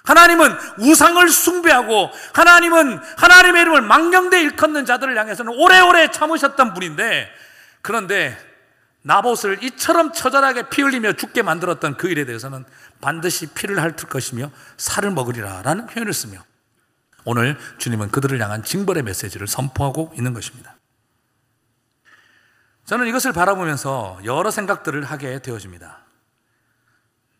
[0.03, 7.29] 하나님은 우상을 숭배하고 하나님은 하나님의 이름을 망령되 일컫는 자들을 향해서는 오래오래 참으셨던 분인데
[7.87, 8.37] 그런데
[9.03, 12.65] 나봇을 이처럼 처절하게 피 흘리며 죽게 만들었던 그 일에 대해서는
[12.99, 16.43] 반드시 피를 핥을 것이며 살을 먹으리라 라는 표현을 쓰며
[17.23, 20.75] 오늘 주님은 그들을 향한 징벌의 메시지를 선포하고 있는 것입니다.
[22.83, 25.99] 저는 이것을 바라보면서 여러 생각들을 하게 되어집니다.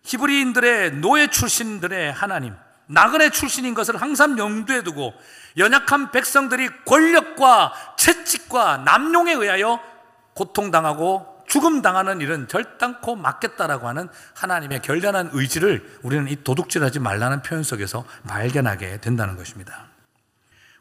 [0.04, 5.14] 히브리인들의 노예 출신들의 하나님, 나그네 출신인 것을 항상 염두에 두고
[5.58, 9.97] 연약한 백성들이 권력과 채찍과 남용에 의하여
[10.38, 17.64] 고통당하고 죽음 당하는 일은 절단코 막겠다라고 하는 하나님의 결단한 의지를 우리는 이 도둑질하지 말라는 표현
[17.64, 19.88] 속에서 발견하게 된다는 것입니다.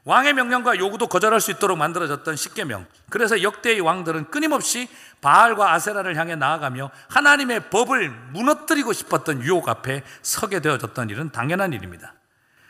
[0.05, 2.87] 왕의 명령과 요구도 거절할 수 있도록 만들어졌던 십계명.
[3.11, 4.89] 그래서 역대의 왕들은 끊임없이
[5.21, 12.15] 바알과 아세라를 향해 나아가며 하나님의 법을 무너뜨리고 싶었던 유혹 앞에 서게 되어졌던 일은 당연한 일입니다.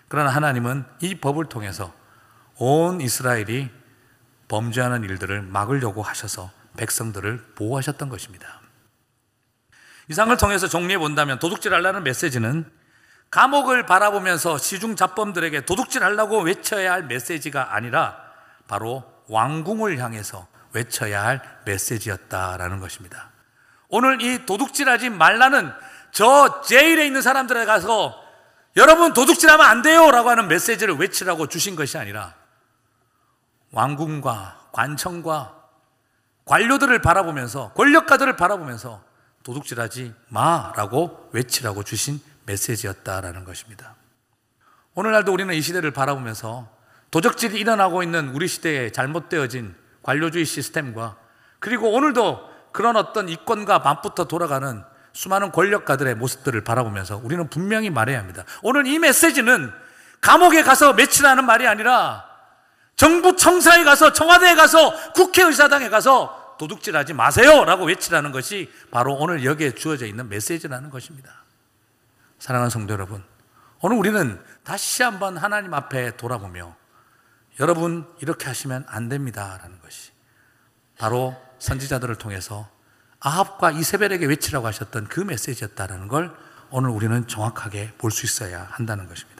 [0.08, 1.92] 그러나 하나님은 이 법을 통해서
[2.58, 3.70] 온 이스라엘이
[4.48, 8.60] 범죄하는 일들을 막으려고 하셔서 백성들을 보호하셨던 것입니다.
[10.08, 12.70] 이상을 통해서 정리해 본다면 도둑질 하려는 메시지는
[13.30, 18.16] 감옥을 바라보면서 시중 잡범들에게 도둑질 하려고 외쳐야 할 메시지가 아니라
[18.68, 23.30] 바로 왕궁을 향해서 외쳐야 할 메시지였다라는 것입니다.
[23.88, 25.72] 오늘 이 도둑질하지 말라는
[26.12, 28.22] 저 제일에 있는 사람들에 가서
[28.76, 32.34] 여러분 도둑질하면 안 돼요 라고 하는 메시지를 외치라고 주신 것이 아니라
[33.72, 35.55] 왕궁과 관청과
[36.46, 39.02] 관료들을 바라보면서 권력가들을 바라보면서
[39.42, 43.94] 도둑질하지 마라고 외치라고 주신 메시지였다라는 것입니다.
[44.94, 46.68] 오늘날도 우리는 이 시대를 바라보면서
[47.10, 51.16] 도적질이 일어나고 있는 우리 시대에 잘못되어진 관료주의 시스템과
[51.58, 58.44] 그리고 오늘도 그런 어떤 이권과 밤부터 돌아가는 수많은 권력가들의 모습들을 바라보면서 우리는 분명히 말해야 합니다.
[58.62, 59.72] 오늘 이 메시지는
[60.20, 62.25] 감옥에 가서 며칠하는 말이 아니라
[62.96, 70.06] 정부 청사에 가서 청와대에 가서 국회의사당에 가서 도둑질하지 마세요라고 외치라는 것이 바로 오늘 여기에 주어져
[70.06, 71.44] 있는 메시지라는 것입니다.
[72.38, 73.22] 사랑하는 성도 여러분,
[73.82, 76.74] 오늘 우리는 다시 한번 하나님 앞에 돌아보며
[77.60, 80.12] 여러분 이렇게 하시면 안 됩니다라는 것이
[80.98, 82.68] 바로 선지자들을 통해서
[83.20, 86.34] 아합과 이세벨에게 외치라고 하셨던 그 메시지였다라는 걸
[86.70, 89.35] 오늘 우리는 정확하게 볼 수 있어야 한다는 것입니다.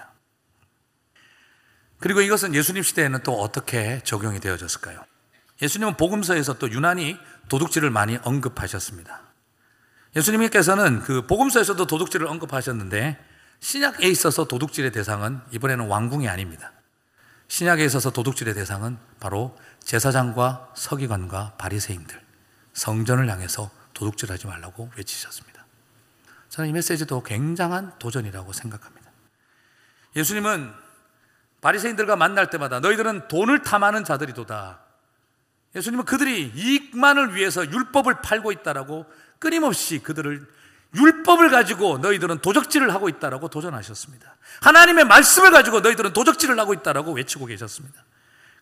[1.99, 5.05] 그리고 이것은 예수님 시대에는 또 어떻게 적용이 되어졌을까요?
[5.63, 7.19] 예수님은 복음서에서 또 유난히
[7.49, 9.23] 도둑질을 많이 언급하셨습니다.
[10.15, 13.19] 예수님께서는 그 복음서에서도 도둑질을 언급하셨는데
[13.61, 16.73] 신약에 있어서 도둑질의 대상은 이번에는 왕궁이 아닙니다.
[17.49, 22.21] 신약에 있어서 도둑질의 대상은 바로 제사장과 서기관과 바리새인들
[22.73, 25.65] 성전을 향해서 도둑질하지 말라고 외치셨습니다.
[26.49, 29.11] 저는 이 메시지도 굉장한 도전이라고 생각합니다.
[30.17, 30.86] 예수님은
[31.61, 34.81] 바리새인들과 만날 때마다 너희들은 돈을 탐하는 자들이도다.
[35.75, 39.07] 예수님은 그들이 이익만을 위해서 율법을 팔고 있다라고
[39.39, 40.47] 끊임없이 그들을
[40.95, 44.37] 율법을 가지고 너희들은 도적질을 하고 있다라고 도전하셨습니다.
[44.63, 48.05] 하나님의 말씀을 가지고 너희들은 도적질을 하고 있다라고 외치고 계셨습니다.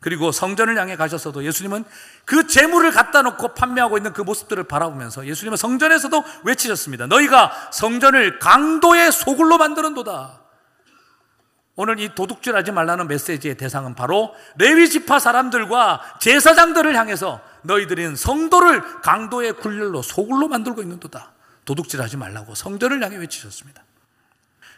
[0.01, 1.85] 그리고 성전을 향해 가셨어도 예수님은
[2.27, 7.07] 그 재물을 갖다 놓고 판매하고 있는 그 모습들을 바라보면서 예수님은 성전에서도 외치셨습니다.
[7.07, 10.44] 너희가 성전을 강도의 소굴로 만드는 도다.
[11.77, 19.01] 오늘 이 도둑질 하지 말라는 메시지의 대상은 바로 레위 지파 사람들과 제사장들을 향해서 너희들은 성도를
[19.03, 21.33] 강도의 굴렬로 소굴로 만들고 있는도다.
[21.65, 23.83] 도둑질 하지 말라고 성전을 향해 외치셨습니다.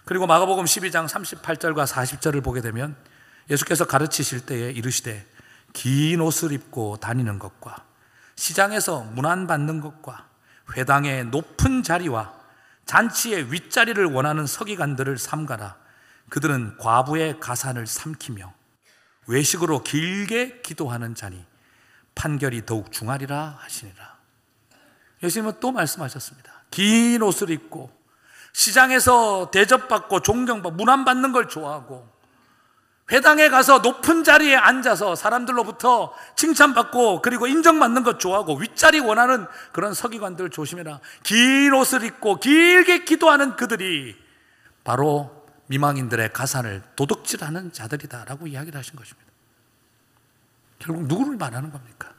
[0.05, 2.97] 그리고 마가복음 12장 38절과 40절을 보게 되면
[3.51, 5.27] 예수께서 가르치실 때에 이르시되
[5.73, 7.85] 긴 옷을 입고 다니는 것과
[8.37, 10.27] 시장에서 문안 받는 것과
[10.77, 12.33] 회당의 높은 자리와
[12.87, 15.86] 잔치의 윗자리를 원하는 서기관들을 삼가라.
[16.29, 18.53] 그들은 과부의 가산을 삼키며
[19.27, 21.45] 외식으로 길게 기도하는 자니
[22.15, 24.17] 판결이 더욱 중하리라 하시니라.
[25.23, 26.65] 예수님은 또 말씀하셨습니다.
[26.71, 27.91] 긴 옷을 입고
[28.53, 32.17] 시장에서 대접받고 존경받고 문안 받는 걸 좋아하고
[33.13, 40.51] 회당에 가서 높은 자리에 앉아서 사람들로부터 칭찬받고 그리고 인정받는 것 좋아하고 윗자리 원하는 그런 서기관들
[40.51, 41.01] 조심해라.
[41.23, 44.17] 긴 옷을 입고 길게 기도하는 그들이
[44.83, 45.36] 바로
[45.67, 49.31] 미망인들의 가산을 도둑질하는 자들이다라고 이야기를 하신 것입니다.
[50.79, 52.13] 결국 누구를 말하는 겁니까?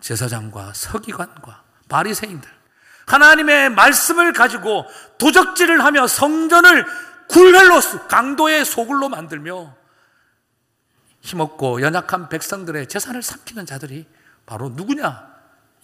[0.00, 2.48] 제사장과 서기관과 바리새인들.
[3.06, 4.84] 하나님의 말씀을 가지고
[5.18, 6.84] 도적질을 하며 성전을
[7.28, 9.76] 굴혈로 강도의 소굴로 만들며
[11.20, 14.06] 힘없고 연약한 백성들의 재산을 삼키는 자들이
[14.44, 15.34] 바로 누구냐?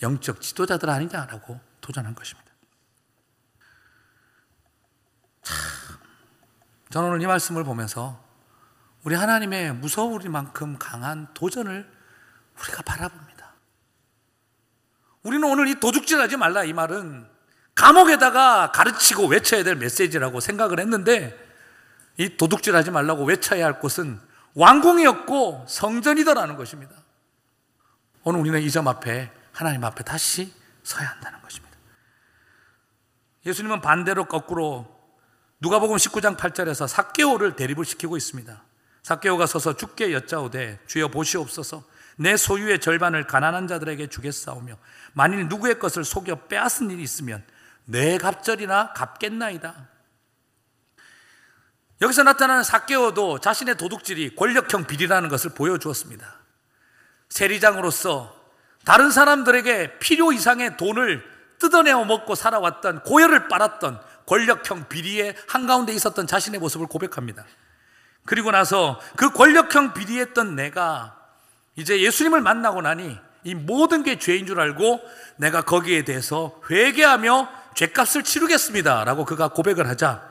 [0.03, 2.51] 영적 지도자들 아니냐라고 도전한 것입니다.
[5.43, 5.92] 참,
[6.93, 8.23] 저는 오늘 이 말씀을 보면서
[9.03, 11.91] 우리 하나님의 무서우리만큼 강한 도전을
[12.61, 13.55] 우리가 바라봅니다.
[15.23, 17.27] 우리는 오늘 이 도둑질 하지 말라 이 말은
[17.75, 21.35] 감옥에다가 가르치고 외쳐야 될 메시지라고 생각을 했는데
[22.19, 24.21] 이 도둑질 하지 말라고 외쳐야 할 곳은
[24.55, 26.95] 왕궁이었고 성전이더라는 것입니다.
[28.23, 31.75] 오늘 우리는 이 점 앞에 하나님 앞에 다시 서야 한다는 것입니다.
[33.47, 34.92] 예수님은 반대로 거꾸로
[35.63, 38.61] 누가복음 19장 8절에서 사개오를 대립을 시키고 있습니다.
[39.05, 41.85] 사개오가 서서 죽게 여짜오되 주여 보시옵소서
[42.17, 44.77] 내 소유의 절반을 가난한 자들에게 주겠사오며
[45.13, 47.45] 만일 누구의 것을 속여 빼앗은 일이 있으면
[47.85, 49.89] 내 갑절이나 갚겠나이다.
[52.01, 56.41] 여기서 나타나는 사개오도 자신의 도둑질이 권력형 비리라는 것을 보여주었습니다.
[57.29, 58.37] 세리장으로서
[58.85, 61.25] 다른 사람들에게 필요 이상의 돈을
[61.61, 64.01] 뜯어내어 먹고 살아왔던 고열을 빨았던
[64.33, 67.45] 권력형 비리의 한가운데 있었던 자신의 모습을 고백합니다.
[68.25, 71.19] 그리고 나서 그 권력형 비리했던 내가
[71.77, 75.03] 이제 예수님을 만나고 나니 이 모든 게 죄인 줄 알고
[75.37, 79.05] 내가 거기에 대해서 회개하며 죄값을 치르겠습니다.
[79.05, 80.27] 라고 그가 고백을 하자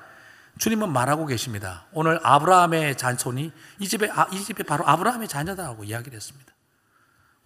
[0.57, 1.85] 주님은 말하고 계십니다.
[1.91, 6.51] 오늘 아브라함의 잔손이 이 집에, 아, 이 집에 바로 아브라함의 자녀다라고 이야기를 했습니다.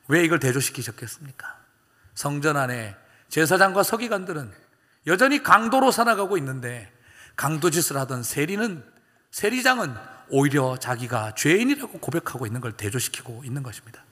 [0.07, 1.57] 왜 이걸 대조시키셨겠습니까?
[2.13, 2.95] 성전 안에
[3.27, 4.64] 제사장과 서기관들은
[5.07, 6.91] 여전히 강도로 살아가고 있는데
[7.35, 8.83] 강도짓을 하던 세리는
[9.31, 9.93] 세리장은
[10.29, 14.03] 오히려 자기가 죄인이라고 고백하고 있는 걸 대조시키고 있는 것입니다.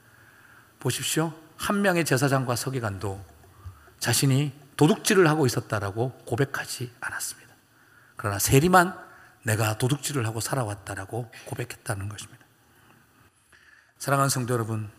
[0.80, 1.34] 보십시오.
[1.58, 3.24] 한 명의 제사장과 서기관도
[4.00, 7.54] 자신이 도둑질을 하고 있었다라고 고백하지 않았습니다.
[8.18, 8.98] 그러나 세리만
[9.44, 12.46] 내가 도둑질을 하고 살아왔다라고 고백했다는 것입니다.
[13.98, 14.90] 사랑하는 성도 여러분,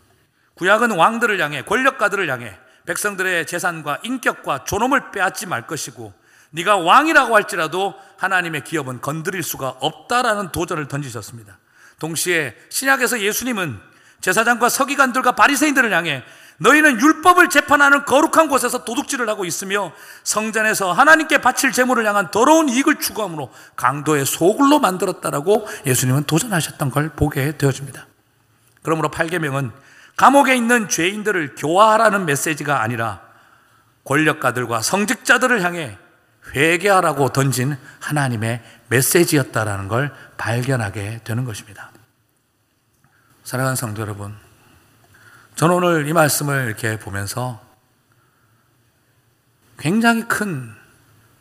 [0.54, 6.12] 구약은 왕들을 향해 권력가들을 향해 백성들의 재산과 인격과 존엄을 빼앗지 말 것이고
[6.50, 11.58] 네가 왕이라고 할지라도 하나님의 기업은 건드릴 수가 없다라는 도전을 던지셨습니다.
[11.98, 13.80] 동시에 신약에서 예수님은
[14.20, 16.22] 제사장과 서기관들과 바리새인들을 향해
[16.58, 23.00] 너희는 율법을 재판하는 거룩한 곳에서 도둑질을 하고 있으며 성전에서 하나님께 바칠 제물을 향한 더러운 이익을
[23.00, 28.06] 추구함으로 강도의 소굴로 만들었다라고 예수님은 도전하셨던 걸 보게 되어집니다.
[28.82, 29.72] 그러므로 8계명은
[30.16, 33.20] 감옥에 있는 죄인들을 교화하라는 메시지가 아니라
[34.04, 35.98] 권력가들과 성직자들을 향해
[36.54, 41.90] 회개하라고 던진 하나님의 메시지였다라는 걸 발견하게 되는 것입니다.
[43.44, 44.34] 사랑하는 성도 여러분,
[45.56, 47.62] 저는 오늘 이 말씀을 이렇게 보면서
[49.78, 50.72] 굉장히 큰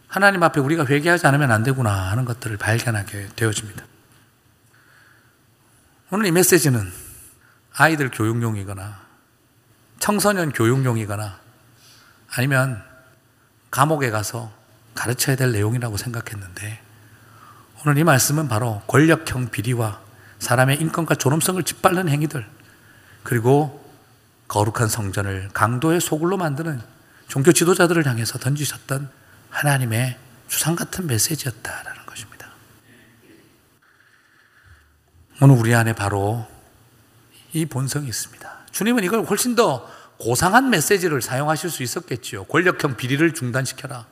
[0.08, 3.84] 하나님 앞에 우리가 회개하지 않으면 안 되구나 하는 것들을 발견하게 되어집니다.
[6.12, 7.03] 오늘 이 메시지는
[7.76, 9.02] 아이들 교육용이거나
[10.00, 11.40] 청소년 교육용이거나
[12.36, 12.84] 아니면
[13.72, 14.52] 감옥에 가서
[14.94, 16.82] 가르쳐야 될 내용이라고 생각했는데
[17.82, 20.00] 오늘 이 말씀은 바로 권력형 비리와
[20.40, 22.46] 사람의 인권과 존엄성을 짓밟는 행위들
[23.24, 23.84] 그리고
[24.48, 26.82] 거룩한 성전을 강도의 소굴로 만드는
[27.28, 29.10] 종교 지도자들을 향해서 던지셨던
[29.50, 30.18] 하나님의
[30.48, 32.48] 주상 같은 메시지였다라는 것입니다.
[35.42, 36.48] 오늘 우리 안에 바로
[37.54, 38.66] 이 본성이 있습니다.
[38.72, 42.46] 주님은 이걸 훨씬 더 고상한 메시지를 사용하실 수 있었겠지요.
[42.46, 44.08] 권력형 비리를 중단시켜라.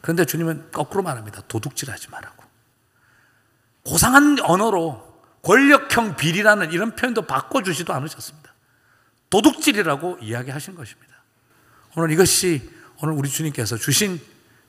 [0.00, 1.42] 그런데 주님은 거꾸로 말합니다.
[1.48, 2.44] 도둑질하지 말라고.
[3.84, 5.04] 고상한 언어로
[5.42, 8.52] 권력형 비리라는 이런 표현도 바꿔주지도 않으셨습니다.
[9.30, 11.14] 도둑질이라고 이야기하신 것입니다.
[11.96, 12.70] 오늘 이것이
[13.02, 14.20] 오늘 우리 주님께서 주신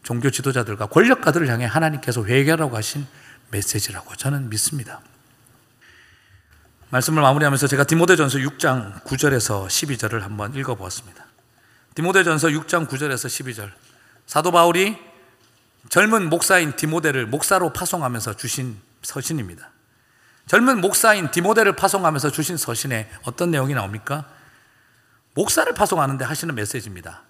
[0.03, 3.07] 종교 지도자들과 권력가들을 향해 하나님께서 회개하라고 하신
[3.51, 5.01] 메시지라고 저는 믿습니다.
[6.89, 11.25] 말씀을 마무리하면서 제가 디모데전서 6장 9절에서 12절을 한번 읽어보았습니다.
[11.95, 13.69] 디모데전서 6장 9절에서 12절.
[14.25, 14.97] 사도 바울이
[15.89, 19.69] 젊은 목사인 디모데를 목사로 파송하면서 주신 서신입니다.
[20.45, 24.23] 젊은 목사인 디모데를 파송하면서 주신 서신에 어떤 내용이 나옵니까?
[25.33, 27.23] 목사를 파송하는데 하시는 메시지입니다.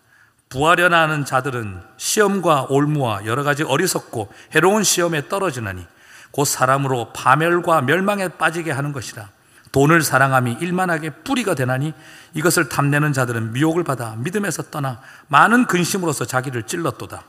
[0.49, 5.83] 부하려나 하는 자들은 시험과 올무와 여러 가지 어리석고 해로운 시험에 떨어지나니
[6.29, 9.36] 곧 사람으로 파멸과 멸망에 빠지게 하는 것이라.
[9.71, 11.93] 돈을 사랑함이 일만하게 뿌리가 되나니
[12.33, 17.23] 이것을 탐내는 자들은 미혹을 받아 믿음에서 떠나 많은 근심으로서 자기를 찔렀도다.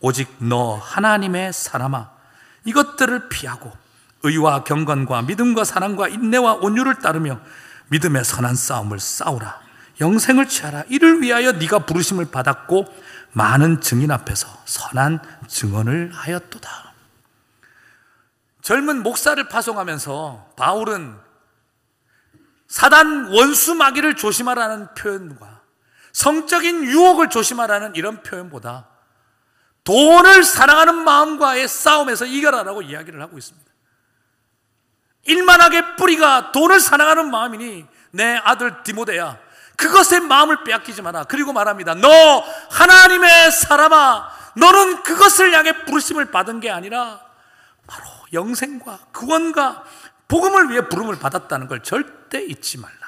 [0.00, 2.10] 오직 너 하나님의 사람아
[2.64, 3.72] 이것들을 피하고
[4.22, 7.40] 의와 경건과 믿음과 사랑과 인내와 온유를 따르며
[7.88, 9.60] 믿음의 선한 싸움을 싸우라.
[10.00, 10.84] 영생을 취하라.
[10.88, 12.86] 이를 위하여 네가 부르심을 받았고
[13.32, 16.92] 많은 증인 앞에서 선한 증언을 하였도다.
[18.62, 21.16] 젊은 목사를 파송하면서 바울은
[22.70, 25.60] 사단 원수 마귀를 조심하라는 표현과
[26.12, 28.86] 성적인 유혹을 조심하라는 이런 표현보다
[29.82, 33.68] 돈을 사랑하는 마음과의 싸움에서 이겨라라고 이야기를 하고 있습니다.
[35.24, 39.38] 일만하게 뿌리가 돈을 사랑하는 마음이니 내 아들 디모데야
[39.76, 41.24] 그것의 마음을 빼앗기지 마라.
[41.24, 41.94] 그리고 말합니다.
[41.94, 42.08] 너
[42.70, 47.20] 하나님의 사람아 너는 그것을 향해 부르심을 받은 게 아니라
[47.88, 49.82] 바로 영생과 구원과
[50.30, 53.00] 복음을 위해 부름을 받았다는 걸 절대 잊지 말라.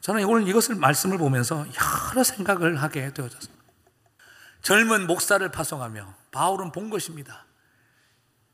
[0.00, 1.66] 저는 오늘 이것을 말씀을 보면서
[2.10, 3.62] 여러 생각을 하게 되어졌습니다.
[4.62, 7.44] 젊은 목사를 파송하며 바울은 본 것입니다.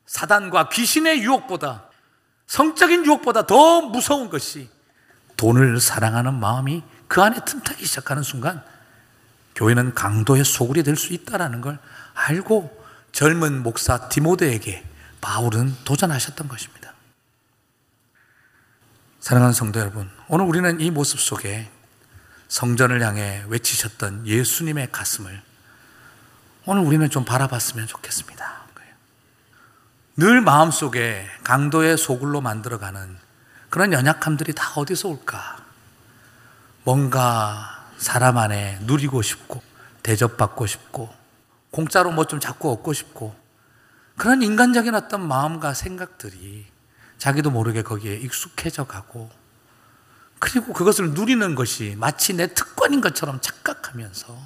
[0.06, 1.88] 사단과 귀신의 유혹보다
[2.46, 4.68] 성적인 유혹보다 더 무서운 것이
[5.36, 8.64] 돈을 사랑하는 마음이 그 안에 틈타기 시작하는 순간
[9.54, 11.78] 교회는 강도의 소굴이 될 수 있다는 걸
[12.14, 14.93] 알고 젊은 목사 디모데에게
[15.24, 16.92] 바울은 도전하셨던 것입니다.
[19.20, 21.70] 사랑하는 성도 여러분, 오늘 우리는 이 모습 속에
[22.48, 25.40] 성전을 향해 외치셨던 예수님의 가슴을
[26.66, 28.64] 오늘 우리는 좀 바라봤으면 좋겠습니다.
[30.16, 33.16] 늘 마음속에 강도의 소굴로 만들어가는
[33.70, 35.56] 그런 연약함들이 다 어디서 올까?
[36.84, 39.62] 뭔가 사람 안에 누리고 싶고,
[40.02, 41.12] 대접받고 싶고,
[41.70, 43.43] 공짜로 뭐 좀 자꾸 얻고 싶고,
[44.16, 46.66] 그런 인간적인 어떤 마음과 생각들이
[47.18, 49.30] 자기도 모르게 거기에 익숙해져 가고,
[50.38, 54.36] 그리고 그것을 누리는 것이 마치 내 특권인 것처럼 착각하면서,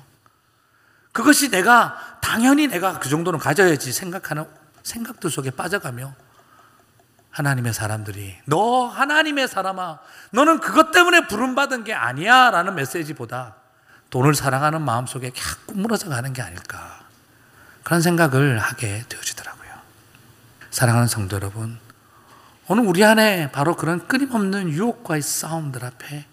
[1.13, 4.47] 그것이 내가, 당연히 내가 그 정도는 가져야지 생각하는
[4.83, 6.15] 생각들 속에 빠져가며
[7.31, 9.99] 하나님의 사람들이 너 하나님의 사람아
[10.33, 13.57] 너는 그것 때문에 부름받은 게 아니야 라는 메시지보다
[14.11, 17.01] 돈을 사랑하는 마음속에 자꾸 무너져 가는 게 아닐까.
[17.85, 19.58] 그런 생각을 하게 되어지더라고요
[20.79, 21.77] 사랑하는 성도 여러분
[22.69, 26.25] 오늘 우리 안에 바로 그런 끊임없는 유혹과의 싸움들 앞에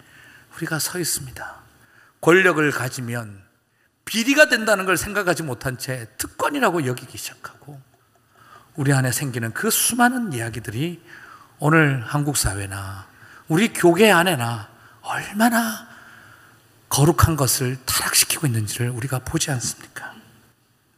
[0.56, 1.56] 우리가 서 있습니다
[2.22, 3.41] 권력을 가지면
[4.06, 7.82] 비리가 된다는 걸 생각하지 못한 채 특권이라고 여기기 시작하고
[8.76, 11.02] 우리 안에 생기는 그 수많은 이야기들이
[11.58, 13.08] 오늘 한국 사회나
[13.48, 14.70] 우리 교계 안에나
[15.02, 15.88] 얼마나
[16.89, 20.14] 거룩한 것을 타락시키고 있는지를 우리가 보지 않습니까?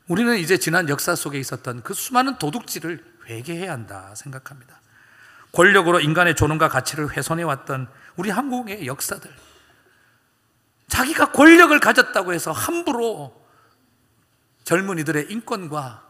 [0.09, 4.81] 우리는 이제 지난 역사 속에 있었던 그 수많은 도둑질을 회개해야 한다 생각합니다.
[5.51, 9.31] 권력으로 인간의 존엄과 가치를 훼손해 왔던 우리 한국의 역사들.
[10.87, 13.45] 자기가 권력을 가졌다고 해서 함부로
[14.63, 16.03] 젊은이들의 인권과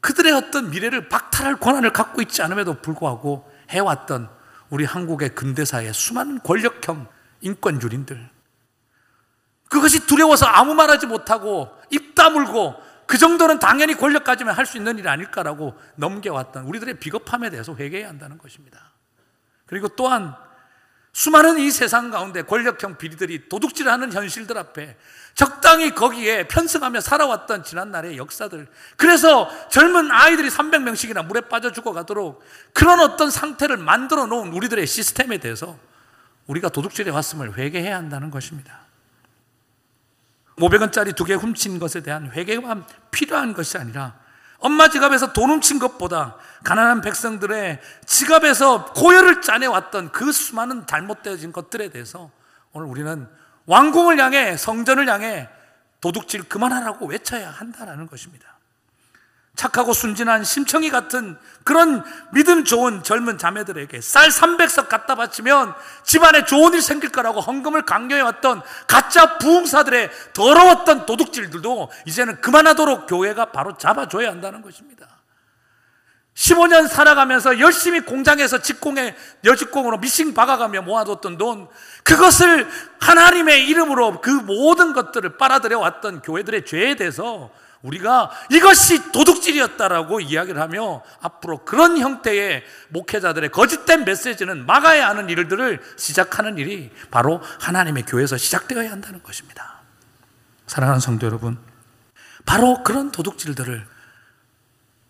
[0.00, 4.28] 그들의 어떤 미래를 박탈할 권한을 갖고 있지 않음에도 불구하고 해왔던
[4.70, 7.08] 우리 한국의 근대사의 수많은 권력형
[7.40, 8.30] 인권주린들.
[9.68, 12.74] 그것이 두려워서 아무 말하지 못하고 입 다물고
[13.06, 18.08] 그 정도는 당연히 권력 가지면 할 수 있는 일이 아닐까라고 넘겨왔던 우리들의 비겁함에 대해서 회개해야
[18.08, 18.92] 한다는 것입니다.
[19.66, 20.34] 그리고 또한
[21.12, 24.96] 수많은 이 세상 가운데 권력형 비리들이 도둑질하는 현실들 앞에
[25.34, 28.66] 적당히 거기에 편승하며 살아왔던 지난날의 역사들.
[28.96, 32.42] 그래서 젊은 아이들이 300명씩이나 물에 빠져 죽어가도록
[32.72, 35.78] 그런 어떤 상태를 만들어 놓은 우리들의 시스템에 대해서
[36.46, 38.80] 우리가 도둑질해 왔음을 회개해야 한다는 것입니다.
[40.62, 44.14] 500원짜리 두 개 훔친 것에 대한 회개가 필요한 것이 아니라
[44.58, 52.30] 엄마 지갑에서 돈 훔친 것보다 가난한 백성들의 지갑에서 고열을 짜내왔던 그 수많은 잘못되어진 것들에 대해서
[52.72, 53.28] 오늘 우리는
[53.66, 55.48] 왕궁을 향해 성전을 향해
[56.00, 58.51] 도둑질 그만하라고 외쳐야 한다는 것입니다.
[59.54, 65.74] 착하고 순진한 심청이 같은 그런 믿음 좋은 젊은 자매들에게 쌀 300석 갖다 바치면
[66.04, 73.76] 집안에 좋은 일 생길 거라고 헌금을 강요해왔던 가짜 부흥사들의 더러웠던 도둑질들도 이제는 그만하도록 교회가 바로
[73.76, 75.06] 잡아줘야 한다는 것입니다.
[76.34, 81.68] 15년 살아가면서 열심히 공장에서 직공에 여직공으로 미싱 박아가며 모아뒀던 돈
[82.04, 82.66] 그것을
[83.00, 87.50] 하나님의 이름으로 그 모든 것들을 빨아들여 왔던 교회들의 죄에 대해서
[87.82, 96.58] 우리가 이것이 도둑질이었다라고 이야기를 하며 앞으로 그런 형태의 목회자들의 거짓된 메시지는 막아야 하는 일들을 시작하는
[96.58, 99.80] 일이 바로 하나님의 교회에서 시작되어야 한다는 것입니다.
[100.66, 101.58] 사랑하는 성도 여러분,
[102.46, 103.86] 바로 그런 도둑질들을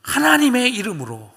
[0.03, 1.33] 하나님의 이름으로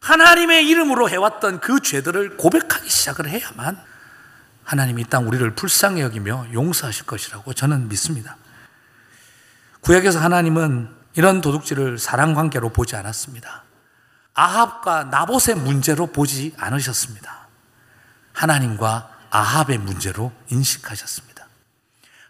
[0.00, 3.80] 하나님의 이름으로 해왔던 그 죄들을 고백하기 시작을 해야만
[4.64, 8.36] 하나님이 땅 우리를 불쌍히 여기며 용서하실 것이라고 저는 믿습니다.
[9.82, 13.64] 구약에서 하나님은 이런 도둑질을 사랑 관계로 보지 않았습니다.
[14.34, 17.48] 아합과 나봇의 문제로 보지 않으셨습니다.
[18.32, 21.46] 하나님과 아합의 문제로 인식하셨습니다.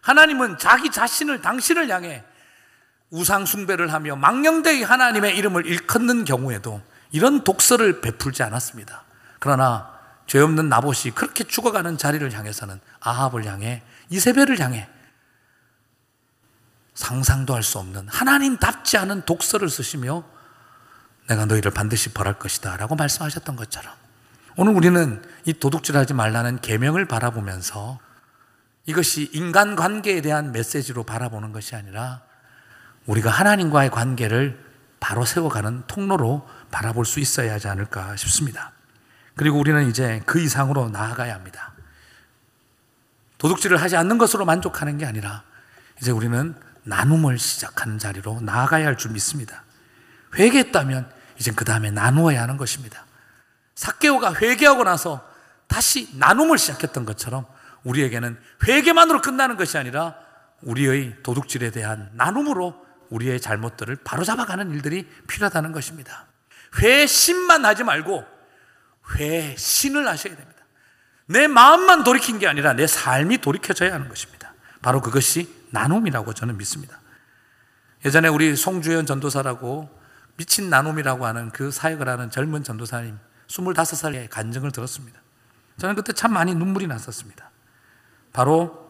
[0.00, 2.24] 하나님은 자기 자신을 당신을 향해
[3.10, 6.80] 우상 숭배를 하며 망령되이 하나님의 이름을 일컫는 경우에도
[7.10, 9.04] 이런 독서를 베풀지 않았습니다.
[9.38, 9.92] 그러나
[10.26, 14.88] 죄 없는 나봇이 그렇게 죽어가는 자리를 향해서는 아합을 향해 이세벨을 향해
[16.94, 20.24] 상상도 할 수 없는 하나님답지 않은 독서를 쓰시며
[21.28, 23.92] 내가 너희를 반드시 벌할 것이다 라고 말씀하셨던 것처럼
[24.56, 27.98] 오늘 우리는 이 도둑질하지 말라는 계명을 바라보면서
[28.84, 32.22] 이것이 인간관계에 대한 메시지로 바라보는 것이 아니라
[33.06, 34.62] 우리가 하나님과의 관계를
[35.00, 38.72] 바로 세워가는 통로로 바라볼 수 있어야 하지 않을까 싶습니다.
[39.34, 41.72] 그리고 우리는 이제 그 이상으로 나아가야 합니다.
[43.38, 45.42] 도둑질을 하지 않는 것으로 만족하는 게 아니라
[46.00, 46.54] 이제 우리는
[46.84, 49.64] 나눔을 시작하는 자리로 나아가야 할 줄 믿습니다.
[50.34, 53.04] 회개했다면 이제 그 다음에 나누어야 하는 것입니다.
[53.74, 55.26] 사케오가 회개하고 나서
[55.66, 57.46] 다시 나눔을 시작했던 것처럼
[57.84, 60.14] 우리에게는 회개만으로 끝나는 것이 아니라
[60.62, 66.26] 우리의 도둑질에 대한 나눔으로 우리의 잘못들을 바로잡아가는 일들이 필요하다는 것입니다.
[66.78, 68.24] 회심만 하지 말고
[69.16, 70.62] 회신을 하셔야 됩니다.
[71.26, 74.54] 내 마음만 돌이킨 게 아니라 내 삶이 돌이켜져야 하는 것입니다.
[74.80, 77.00] 바로 그것이 나눔이라고 저는 믿습니다.
[78.04, 79.88] 예전에 우리 송주현 전도사라고
[80.36, 83.18] 미친 나눔이라고 하는 그 사역을 하는 젊은 전도사님
[83.48, 85.20] 25살의 간증을 들었습니다.
[85.78, 87.50] 저는 그때 참 많이 눈물이 났었습니다.
[88.32, 88.82] 바로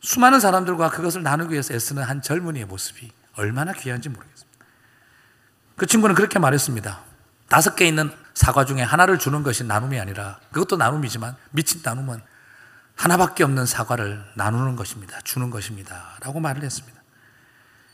[0.00, 4.66] 수많은 사람들과 그것을 나누기 위해서 애쓰는 한 젊은이의 모습이 얼마나 귀한지 모르겠습니다.
[5.76, 7.00] 그 친구는 그렇게 말했습니다.
[7.48, 12.20] 다섯 개 있는 사과 중에 하나를 주는 것이 나눔이 아니라 그것도 나눔이지만 미친 나눔은
[12.96, 15.20] 하나밖에 없는 사과를 나누는 것입니다.
[15.22, 16.16] 주는 것입니다.
[16.20, 17.02] 라고 말을 했습니다.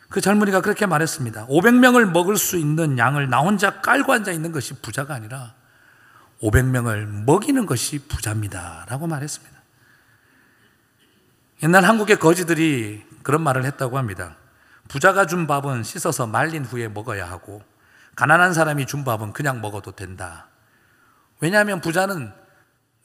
[0.08, 1.46] 그 젊은이가 그렇게 말했습니다.
[1.46, 5.54] 500명을 먹을 수 있는 양을 나 혼자 깔고 앉아 있는 것이 부자가 아니라
[6.42, 8.86] 500명을 먹이는 것이 부자입니다.
[8.88, 9.60] 라고 말했습니다.
[11.62, 14.36] 옛날 한국의 거지들이 그런 말을 했다고 합니다.
[14.88, 17.62] 부자가 준 밥은 씻어서 말린 후에 먹어야 하고,
[18.16, 20.48] 가난한 사람이 준 밥은 그냥 먹어도 된다.
[21.40, 22.32] 왜냐하면 부자는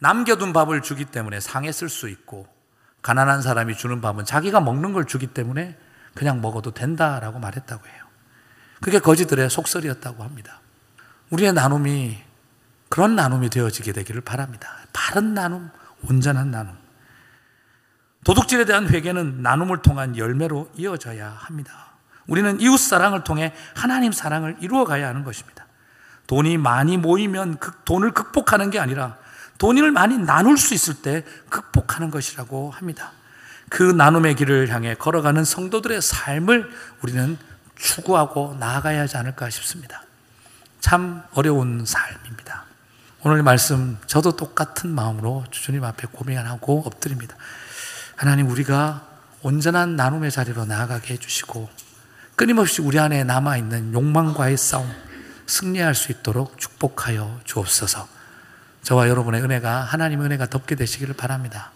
[0.05, 2.47] 남겨둔 밥을 주기 때문에 상했을 수 있고
[3.01, 5.79] 가난한 사람이 주는 밥은 자기가 먹는 걸 주기 때문에
[6.13, 8.05] 그냥 먹어도 된다라고 말했다고 해요.
[8.81, 10.61] 그게 거지들의 속설이었다고 합니다.
[11.31, 12.23] 우리의 나눔이
[12.87, 14.77] 그런 나눔이 되어지게 되기를 바랍니다.
[14.93, 15.71] 바른 나눔,
[16.07, 16.77] 온전한 나눔.
[18.25, 21.93] 도둑질에 대한 회개는 나눔을 통한 열매로 이어져야 합니다.
[22.27, 25.65] 우리는 이웃 사랑을 통해 하나님 사랑을 이루어 가야 하는 것입니다.
[26.27, 29.17] 돈이 많이 모이면 그 돈을 극복하는 게 아니라
[29.57, 33.11] 돈을 많이 나눌 수 있을 때 극복하는 것이라고 합니다.
[33.69, 36.69] 그 나눔의 길을 향해 걸어가는 성도들의 삶을
[37.01, 37.37] 우리는
[37.75, 40.03] 추구하고 나아가야 하지 않을까 싶습니다.
[40.79, 42.65] 참 어려운 삶입니다.
[43.23, 47.35] 오늘 말씀 저도 똑같은 마음으로 주님 앞에 고민하고 엎드립니다.
[48.15, 49.07] 하나님 우리가
[49.41, 51.69] 온전한 나눔의 자리로 나아가게 해주시고
[52.35, 54.91] 끊임없이 우리 안에 남아있는 욕망과의 싸움
[55.47, 58.14] 승리할 수 있도록 축복하여 주옵소서.
[58.85, 61.71] 저와 여러분의 은혜가 하나님의 은혜가 덮게 되시기를 바랍니다.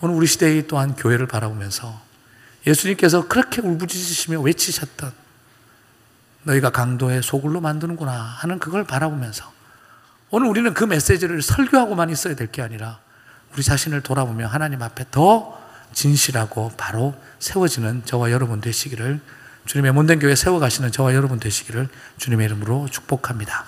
[0.00, 2.00] 오늘 우리 시대의 또한 교회를 바라보면서
[2.64, 5.12] 예수님께서 그렇게 울부짖으시며 외치셨던
[6.44, 9.52] 너희가 강도의 소굴로 만드는구나 하는 그걸 바라보면서
[10.30, 13.00] 오늘 우리는 그 메시지를 설교하고만 있어야 될 게 아니라
[13.52, 15.60] 우리 자신을 돌아보며 하나님 앞에 더
[15.92, 19.20] 진실하고 바로 세워지는 저와 여러분 되시기를
[19.64, 21.88] 주님의 몸된 교회 세워가시는 저와 여러분 되시기를
[22.18, 23.64] 주님의 이름으로 축복합니다.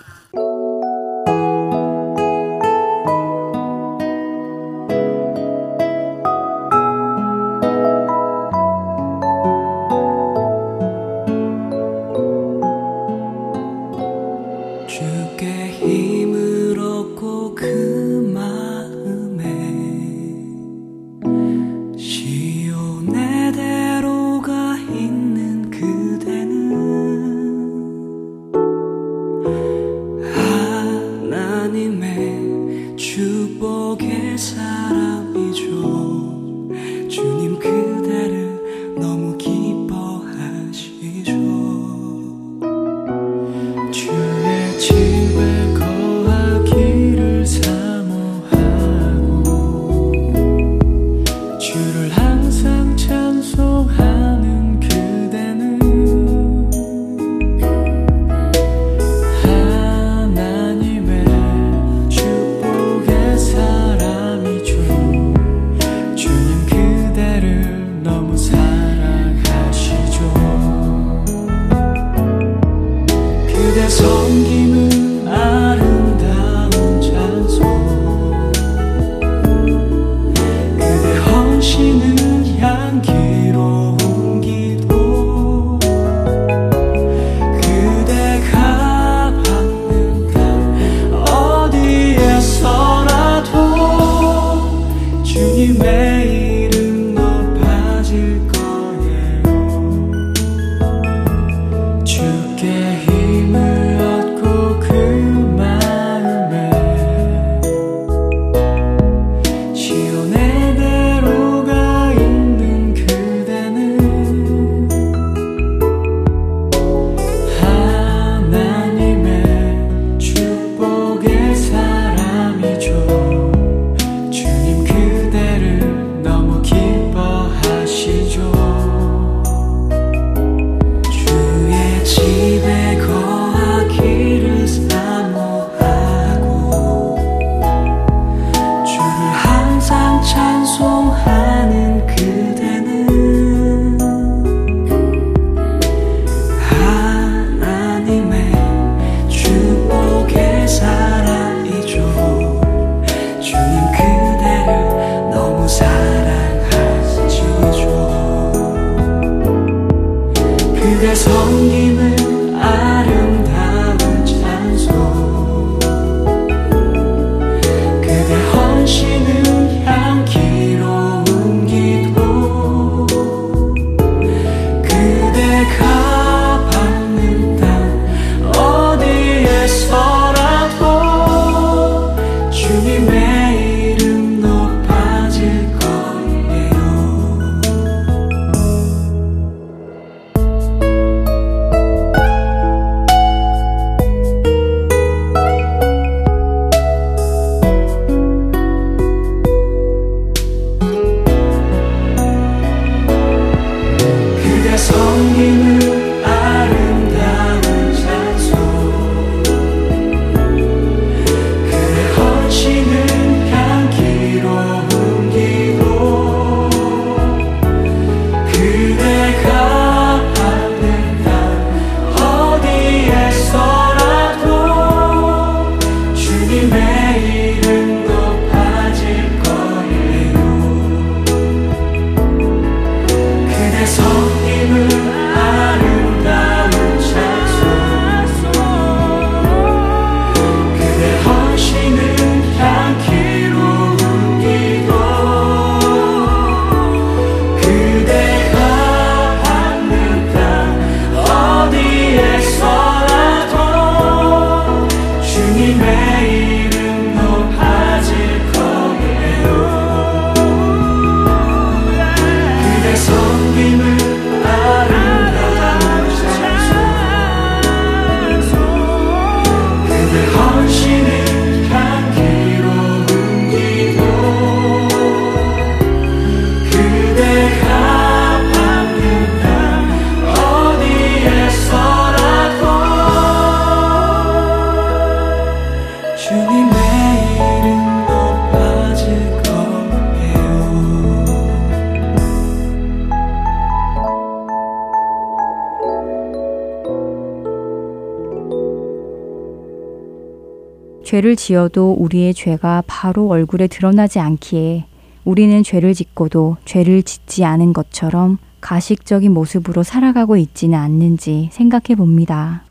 [301.18, 304.84] 죄를 지어도 우리의 죄가 바로 얼굴에 드러나지 않기에
[305.24, 312.62] 우리는 죄를 짓고도 죄를 짓지 않은 것처럼 가식적인 모습으로 살아가고 있지는 않는지 생각해 봅니다.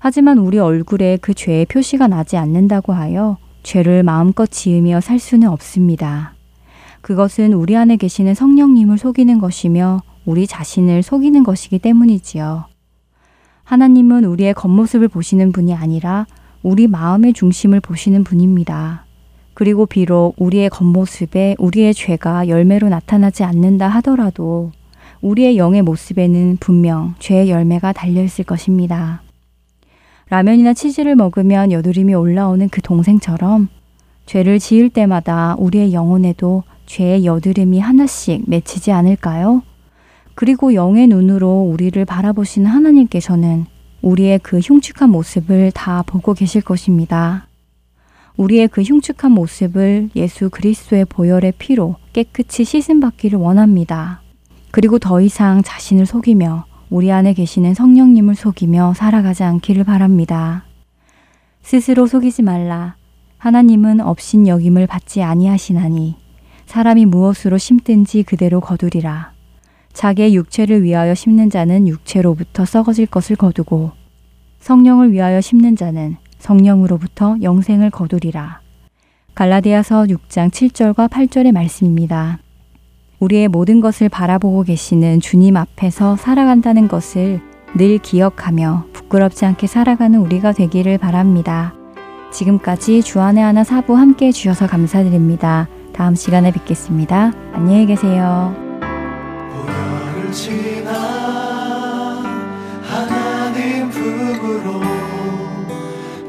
[0.00, 6.34] 하지만 우리 얼굴에 그 죄의 표시가 나지 않는다고 하여 죄를 마음껏 지으며 살 수는 없습니다.
[7.02, 12.64] 그것은 우리 안에 계시는 성령님을 속이는 것이며 우리 자신을 속이는 것이기 때문이지요.
[13.62, 16.26] 하나님은 우리의 겉모습을 보시는 분이 아니라
[16.62, 19.04] 우리 마음의 중심을 보시는 분입니다.
[19.54, 24.72] 그리고 비록 우리의 겉모습에 우리의 죄가 열매로 나타나지 않는다 하더라도
[25.20, 29.22] 우리의 영의 모습에는 분명 죄의 열매가 달려 있을 것입니다.
[30.30, 33.68] 라면이나 치즈를 먹으면 여드름이 올라오는 그 동생처럼
[34.26, 39.62] 죄를 지을 때마다 우리의 영혼에도 죄의 여드름이 하나씩 맺히지 않을까요?
[40.34, 43.66] 그리고 영의 눈으로 우리를 바라보시는 하나님께서는
[44.02, 47.48] 우리의 그 흉측한 모습을 다 보고 계실 것입니다.
[48.36, 54.22] 우리의 그 흉측한 모습을 예수 그리스도의 보혈의 피로 깨끗이 씻음 받기를 원합니다.
[54.70, 60.64] 그리고 더 이상 자신을 속이며 우리 안에 계시는 성령님을 속이며 살아가지 않기를 바랍니다.
[61.62, 62.96] 스스로 속이지 말라.
[63.38, 66.16] 하나님은 업신 여김을 받지 아니하시나니
[66.66, 69.37] 사람이 무엇으로 심든지 그대로 거두리라.
[69.98, 73.90] 자기의 육체를 위하여 심는 자는 육체로부터 썩어질 것을 거두고
[74.60, 78.60] 성령을 위하여 심는 자는 성령으로부터 영생을 거두리라.
[79.34, 82.38] 갈라디아서 6장 7절과 8절의 말씀입니다.
[83.18, 87.40] 우리의 모든 것을 바라보고 계시는 주님 앞에서 살아간다는 것을
[87.76, 91.74] 늘 기억하며 부끄럽지 않게 살아가는 우리가 되기를 바랍니다.
[92.32, 95.66] 지금까지 주안의 하나 사부 함께 해주셔서 감사드립니다.
[95.92, 97.32] 다음 시간에 뵙겠습니다.
[97.52, 98.68] 안녕히 계세요.
[100.32, 100.92] 지나
[102.82, 104.80] 하나님 품으로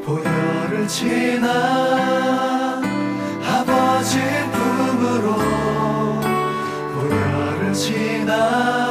[0.04, 2.80] 보혈을 지나
[3.46, 4.18] 아버지
[4.52, 5.36] 품으로
[6.94, 8.89] 보혈을 지나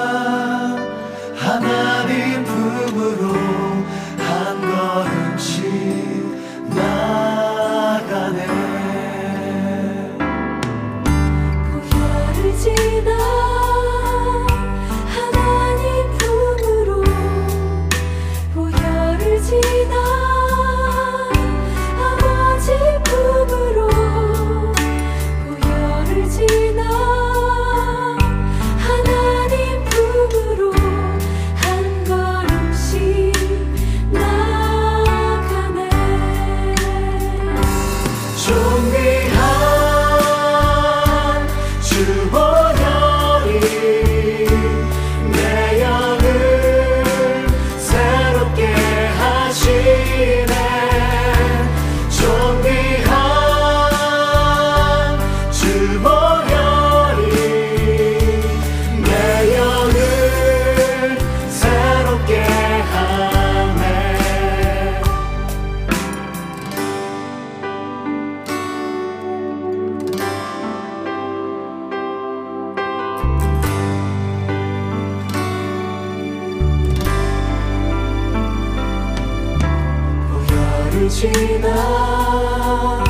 [81.10, 83.04] 지나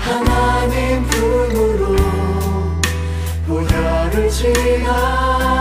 [0.00, 1.96] 하나님 품으로
[3.46, 5.53] 보혈을 지나